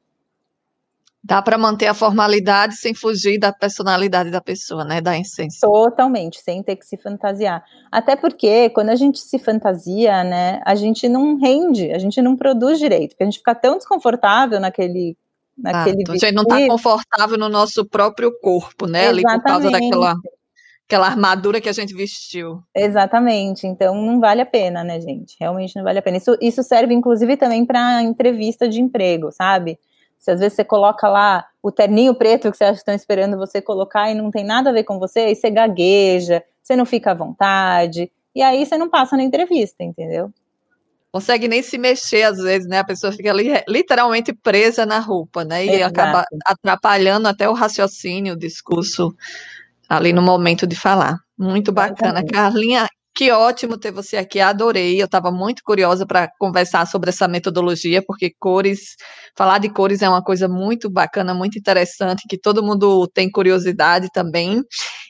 Dá 1.22 1.40
para 1.40 1.58
manter 1.58 1.86
a 1.86 1.94
formalidade 1.94 2.76
sem 2.76 2.94
fugir 2.94 3.38
da 3.38 3.52
personalidade 3.52 4.30
da 4.30 4.40
pessoa, 4.40 4.84
né? 4.84 5.00
Da 5.02 5.16
essência. 5.16 5.60
Totalmente, 5.60 6.40
sem 6.40 6.62
ter 6.62 6.76
que 6.76 6.86
se 6.86 6.96
fantasiar. 6.96 7.62
Até 7.92 8.16
porque 8.16 8.70
quando 8.70 8.88
a 8.88 8.96
gente 8.96 9.20
se 9.20 9.38
fantasia, 9.38 10.24
né, 10.24 10.60
a 10.64 10.74
gente 10.74 11.08
não 11.08 11.38
rende, 11.38 11.92
a 11.92 11.98
gente 11.98 12.20
não 12.20 12.34
produz 12.34 12.78
direito, 12.78 13.10
porque 13.10 13.22
a 13.22 13.26
gente 13.26 13.38
fica 13.38 13.54
tão 13.54 13.76
desconfortável 13.76 14.58
naquele 14.58 15.16
naquele 15.56 16.02
ah, 16.08 16.12
A 16.12 16.16
gente 16.16 16.32
não 16.32 16.42
está 16.42 16.66
confortável 16.66 17.36
no 17.36 17.50
nosso 17.50 17.84
próprio 17.84 18.32
corpo, 18.40 18.86
né? 18.86 19.10
Exatamente. 19.10 19.26
Ali 19.28 19.40
por 19.40 19.44
causa 19.44 19.70
daquela 19.70 20.16
aquela 20.92 21.06
armadura 21.06 21.58
que 21.58 21.70
a 21.70 21.72
gente 21.72 21.94
vestiu. 21.94 22.62
Exatamente. 22.74 23.66
Então 23.66 23.94
não 23.94 24.20
vale 24.20 24.42
a 24.42 24.46
pena, 24.46 24.84
né, 24.84 25.00
gente? 25.00 25.36
Realmente 25.40 25.74
não 25.74 25.82
vale 25.82 25.98
a 25.98 26.02
pena. 26.02 26.18
Isso, 26.18 26.36
isso 26.40 26.62
serve, 26.62 26.92
inclusive, 26.92 27.34
também 27.38 27.64
para 27.64 28.02
entrevista 28.02 28.68
de 28.68 28.78
emprego, 28.78 29.32
sabe? 29.32 29.78
Se 30.18 30.30
às 30.30 30.38
vezes 30.38 30.54
você 30.54 30.64
coloca 30.64 31.08
lá 31.08 31.46
o 31.62 31.72
terninho 31.72 32.14
preto 32.14 32.50
que 32.50 32.56
você 32.56 32.64
acha 32.64 32.74
que 32.74 32.78
estão 32.80 32.94
esperando 32.94 33.38
você 33.38 33.62
colocar 33.62 34.10
e 34.10 34.14
não 34.14 34.30
tem 34.30 34.44
nada 34.44 34.68
a 34.68 34.72
ver 34.72 34.84
com 34.84 34.98
você, 34.98 35.20
aí 35.20 35.34
você 35.34 35.50
gagueja, 35.50 36.44
você 36.62 36.76
não 36.76 36.84
fica 36.84 37.12
à 37.12 37.14
vontade, 37.14 38.12
e 38.34 38.42
aí 38.42 38.64
você 38.64 38.76
não 38.76 38.88
passa 38.88 39.16
na 39.16 39.22
entrevista, 39.22 39.82
entendeu? 39.82 40.30
Consegue 41.10 41.48
nem 41.48 41.62
se 41.62 41.76
mexer 41.76 42.22
às 42.22 42.38
vezes, 42.38 42.68
né? 42.68 42.78
A 42.78 42.84
pessoa 42.84 43.12
fica 43.12 43.30
ali 43.30 43.50
literalmente 43.66 44.32
presa 44.32 44.86
na 44.86 44.98
roupa, 44.98 45.44
né? 45.44 45.64
E 45.64 45.70
Exato. 45.70 46.00
acaba 46.00 46.24
atrapalhando 46.46 47.28
até 47.28 47.48
o 47.48 47.52
raciocínio, 47.52 48.34
o 48.34 48.38
discurso 48.38 49.14
ali 49.88 50.12
no 50.12 50.22
momento 50.22 50.66
de 50.66 50.76
falar. 50.76 51.18
Muito 51.38 51.72
bacana. 51.72 52.24
Carlinha, 52.24 52.86
que 53.14 53.30
ótimo 53.30 53.76
ter 53.76 53.92
você 53.92 54.16
aqui, 54.16 54.40
adorei. 54.40 55.00
Eu 55.00 55.04
estava 55.04 55.30
muito 55.30 55.62
curiosa 55.62 56.06
para 56.06 56.30
conversar 56.38 56.86
sobre 56.86 57.10
essa 57.10 57.28
metodologia, 57.28 58.02
porque 58.02 58.32
cores, 58.38 58.96
falar 59.36 59.58
de 59.58 59.68
cores 59.68 60.00
é 60.00 60.08
uma 60.08 60.22
coisa 60.22 60.48
muito 60.48 60.90
bacana, 60.90 61.34
muito 61.34 61.58
interessante, 61.58 62.26
que 62.26 62.38
todo 62.38 62.62
mundo 62.62 63.06
tem 63.08 63.30
curiosidade 63.30 64.08
também. 64.14 64.62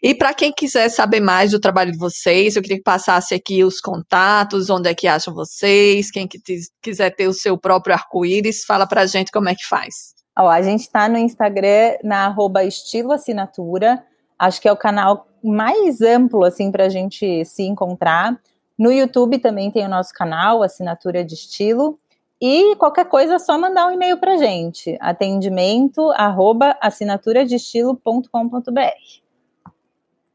E 0.03 0.15
para 0.15 0.35
quem 0.35 0.53
quiser 0.53 0.89
saber 0.89 1.21
mais 1.21 1.53
do 1.53 1.61
trabalho 1.61 1.93
de 1.93 1.99
vocês, 1.99 2.57
eu 2.57 2.63
queria 2.63 2.79
que 2.79 2.83
passasse 2.83 3.35
aqui 3.35 3.63
os 3.63 3.79
contatos, 3.79 4.69
onde 4.69 4.89
é 4.89 4.95
que 4.95 5.07
acham 5.07 5.33
vocês, 5.33 6.11
quem 6.11 6.27
que 6.27 6.41
quiser 6.83 7.11
ter 7.15 7.29
o 7.29 7.33
seu 7.33 7.57
próprio 7.57 7.95
arco-íris, 7.95 8.65
fala 8.67 8.85
para 8.85 9.03
a 9.03 9.07
gente 9.07 9.31
como 9.31 9.49
é 9.49 9.55
que 9.55 9.67
faz. 9.69 10.13
Ó, 10.37 10.49
a 10.49 10.61
gente 10.61 10.81
está 10.81 11.09
no 11.09 11.19
Instagram, 11.19 11.99
na 12.03 12.27
arroba 12.27 12.65
estilo 12.65 13.13
assinatura, 13.13 14.03
Acho 14.38 14.61
que 14.61 14.68
é 14.68 14.73
o 14.73 14.77
canal 14.77 15.27
mais 15.42 16.01
amplo 16.01 16.45
assim 16.45 16.71
para 16.71 16.87
a 16.87 16.88
gente 16.88 17.45
se 17.45 17.62
encontrar. 17.62 18.40
No 18.79 18.90
YouTube 18.90 19.38
também 19.38 19.71
tem 19.71 19.85
o 19.87 19.88
nosso 19.88 20.12
canal, 20.12 20.62
Assinatura 20.62 21.25
de 21.25 21.35
Estilo. 21.35 21.99
E 22.40 22.75
qualquer 22.77 23.05
coisa 23.05 23.35
é 23.35 23.38
só 23.38 23.57
mandar 23.57 23.87
um 23.87 23.92
e-mail 23.92 24.18
para 24.18 24.37
gente, 24.37 24.99
atendimento 25.01 26.11
arroba. 26.12 26.77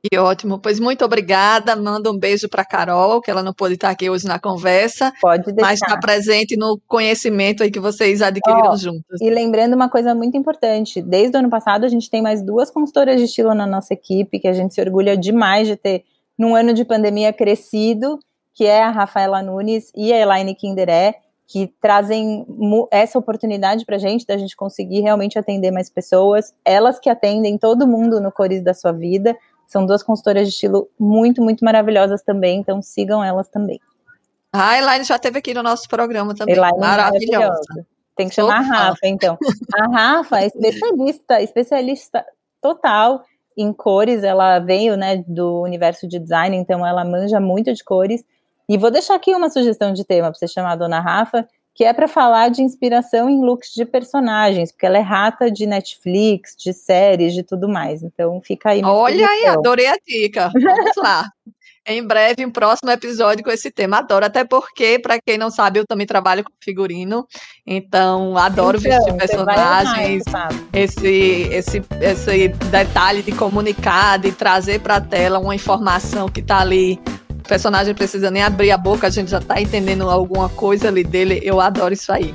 Que 0.03 0.17
ótimo, 0.17 0.59
pois 0.59 0.79
muito 0.79 1.03
obrigada. 1.03 1.75
Manda 1.75 2.11
um 2.11 2.17
beijo 2.17 2.47
para 2.47 2.63
Carol, 2.63 3.19
que 3.19 3.31
ela 3.31 3.41
não 3.41 3.53
pôde 3.53 3.73
estar 3.73 3.89
aqui 3.89 4.09
hoje 4.09 4.27
na 4.27 4.39
conversa. 4.39 5.11
Pode 5.19 5.51
deixar. 5.51 5.61
Mas 5.61 5.81
está 5.81 5.97
presente 5.97 6.55
no 6.55 6.79
conhecimento 6.87 7.63
aí 7.63 7.71
que 7.71 7.79
vocês 7.79 8.21
adquiriram 8.21 8.71
oh, 8.71 8.77
juntos. 8.77 9.19
E 9.19 9.29
lembrando 9.29 9.73
uma 9.73 9.89
coisa 9.89 10.13
muito 10.13 10.37
importante: 10.37 11.01
desde 11.01 11.35
o 11.35 11.39
ano 11.39 11.49
passado 11.49 11.83
a 11.83 11.89
gente 11.89 12.09
tem 12.09 12.21
mais 12.21 12.43
duas 12.43 12.69
consultoras 12.69 13.17
de 13.17 13.25
estilo 13.25 13.53
na 13.55 13.65
nossa 13.65 13.93
equipe, 13.93 14.39
que 14.39 14.47
a 14.47 14.53
gente 14.53 14.73
se 14.73 14.81
orgulha 14.81 15.17
demais 15.17 15.67
de 15.67 15.75
ter, 15.75 16.03
num 16.37 16.55
ano 16.55 16.73
de 16.73 16.85
pandemia, 16.85 17.33
crescido, 17.33 18.19
que 18.53 18.65
é 18.65 18.83
a 18.83 18.91
Rafaela 18.91 19.41
Nunes 19.41 19.91
e 19.95 20.13
a 20.13 20.19
Elaine 20.19 20.53
Kinderé 20.53 21.15
que 21.47 21.73
trazem 21.81 22.45
essa 22.91 23.17
oportunidade 23.17 23.85
para 23.85 23.95
a 23.95 23.99
gente, 23.99 24.27
da 24.27 24.37
gente 24.37 24.53
conseguir 24.53 24.99
realmente 24.99 25.39
atender 25.39 25.71
mais 25.71 25.89
pessoas, 25.89 26.53
elas 26.65 26.99
que 26.99 27.09
atendem 27.09 27.57
todo 27.57 27.87
mundo 27.87 28.19
no 28.19 28.33
Cores 28.33 28.61
da 28.61 28.73
Sua 28.73 28.91
Vida, 28.91 29.35
são 29.67 29.85
duas 29.85 30.01
consultoras 30.01 30.47
de 30.47 30.53
estilo 30.53 30.89
muito, 30.97 31.41
muito 31.41 31.63
maravilhosas 31.63 32.23
também, 32.23 32.59
então 32.59 32.81
sigam 32.81 33.23
elas 33.23 33.49
também. 33.49 33.79
A 34.51 34.77
Elaine 34.77 35.03
já 35.03 35.17
esteve 35.17 35.39
aqui 35.39 35.53
no 35.53 35.61
nosso 35.61 35.87
programa 35.89 36.33
também. 36.33 36.55
Elaine 36.55 36.77
é 36.77 36.79
maravilhosa. 36.79 37.39
maravilhosa. 37.39 37.87
Tem 38.15 38.29
que 38.29 38.33
chamar 38.33 38.57
a 38.57 38.61
Rafa, 38.61 39.05
então. 39.05 39.37
A 39.75 39.85
Rafa 39.85 40.39
é 40.39 40.47
especialista, 40.47 41.41
especialista 41.41 42.25
total 42.59 43.23
em 43.55 43.71
cores. 43.71 44.23
Ela 44.23 44.57
veio, 44.57 44.97
né, 44.97 45.23
do 45.27 45.61
universo 45.61 46.07
de 46.07 46.17
design, 46.17 46.55
então 46.55 46.85
ela 46.85 47.05
manja 47.05 47.39
muito 47.39 47.71
de 47.73 47.83
cores. 47.83 48.25
E 48.67 48.77
vou 48.77 48.89
deixar 48.89 49.15
aqui 49.15 49.35
uma 49.35 49.49
sugestão 49.49 49.93
de 49.93 50.03
tema 50.03 50.29
para 50.31 50.39
você 50.39 50.47
chamar 50.47 50.71
a 50.71 50.75
dona 50.75 50.99
Rafa, 50.99 51.47
que 51.77 51.83
é 51.83 51.93
para 51.93 52.07
falar 52.07 52.49
de 52.49 52.63
inspiração 52.63 53.29
em 53.29 53.39
looks 53.39 53.71
de 53.71 53.85
personagens, 53.85 54.71
porque 54.71 54.87
ela 54.87 54.97
é 54.97 55.01
rata 55.01 55.51
de 55.51 55.67
Netflix, 55.67 56.55
de 56.57 56.73
séries, 56.73 57.35
de 57.35 57.43
tudo 57.43 57.69
mais. 57.69 58.01
Então 58.01 58.41
fica 58.41 58.71
aí. 58.71 58.81
Olha 58.83 59.27
aí, 59.27 59.45
adorei 59.45 59.85
a 59.85 59.95
dica. 60.03 60.49
Vamos 60.59 60.95
lá. 60.97 61.29
Em 61.85 62.03
breve, 62.03 62.43
um 62.43 62.49
próximo 62.49 62.89
episódio 62.89 63.43
com 63.43 63.51
esse 63.51 63.69
tema. 63.69 63.99
Adoro, 63.99 64.25
até 64.25 64.43
porque, 64.43 64.97
para 64.97 65.21
quem 65.21 65.37
não 65.37 65.51
sabe, 65.51 65.79
eu 65.79 65.85
também 65.85 66.07
trabalho 66.07 66.43
com 66.43 66.51
figurino, 66.59 67.25
então 67.65 68.35
adoro 68.35 68.79
então, 68.79 68.91
vestir 68.91 69.15
personagens. 69.15 70.23
Esse, 70.73 71.47
esse, 71.51 71.81
esse 72.01 72.47
detalhe 72.47 73.21
de 73.21 73.31
comunicar, 73.31 74.17
de 74.17 74.31
trazer 74.31 74.81
para 74.81 74.95
a 74.95 75.01
tela 75.01 75.37
uma 75.37 75.55
informação 75.55 76.27
que 76.27 76.39
está 76.39 76.59
ali 76.59 76.99
personagem 77.47 77.95
precisa 77.95 78.29
nem 78.29 78.43
abrir 78.43 78.71
a 78.71 78.77
boca, 78.77 79.07
a 79.07 79.09
gente 79.09 79.31
já 79.31 79.39
tá 79.39 79.59
entendendo 79.61 80.09
alguma 80.09 80.49
coisa 80.49 80.89
ali 80.89 81.03
dele. 81.03 81.39
Eu 81.43 81.59
adoro 81.59 81.93
isso 81.93 82.11
aí. 82.11 82.33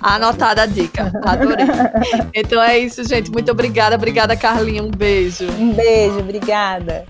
Anotada 0.00 0.62
a 0.62 0.66
dica. 0.66 1.12
Adorei. 1.24 1.66
Então 2.34 2.62
é 2.62 2.78
isso, 2.78 3.04
gente. 3.04 3.30
Muito 3.30 3.50
obrigada. 3.50 3.94
Obrigada, 3.96 4.36
Carlinha. 4.36 4.82
Um 4.82 4.90
beijo. 4.90 5.46
Um 5.52 5.72
beijo, 5.72 6.18
obrigada. 6.18 7.04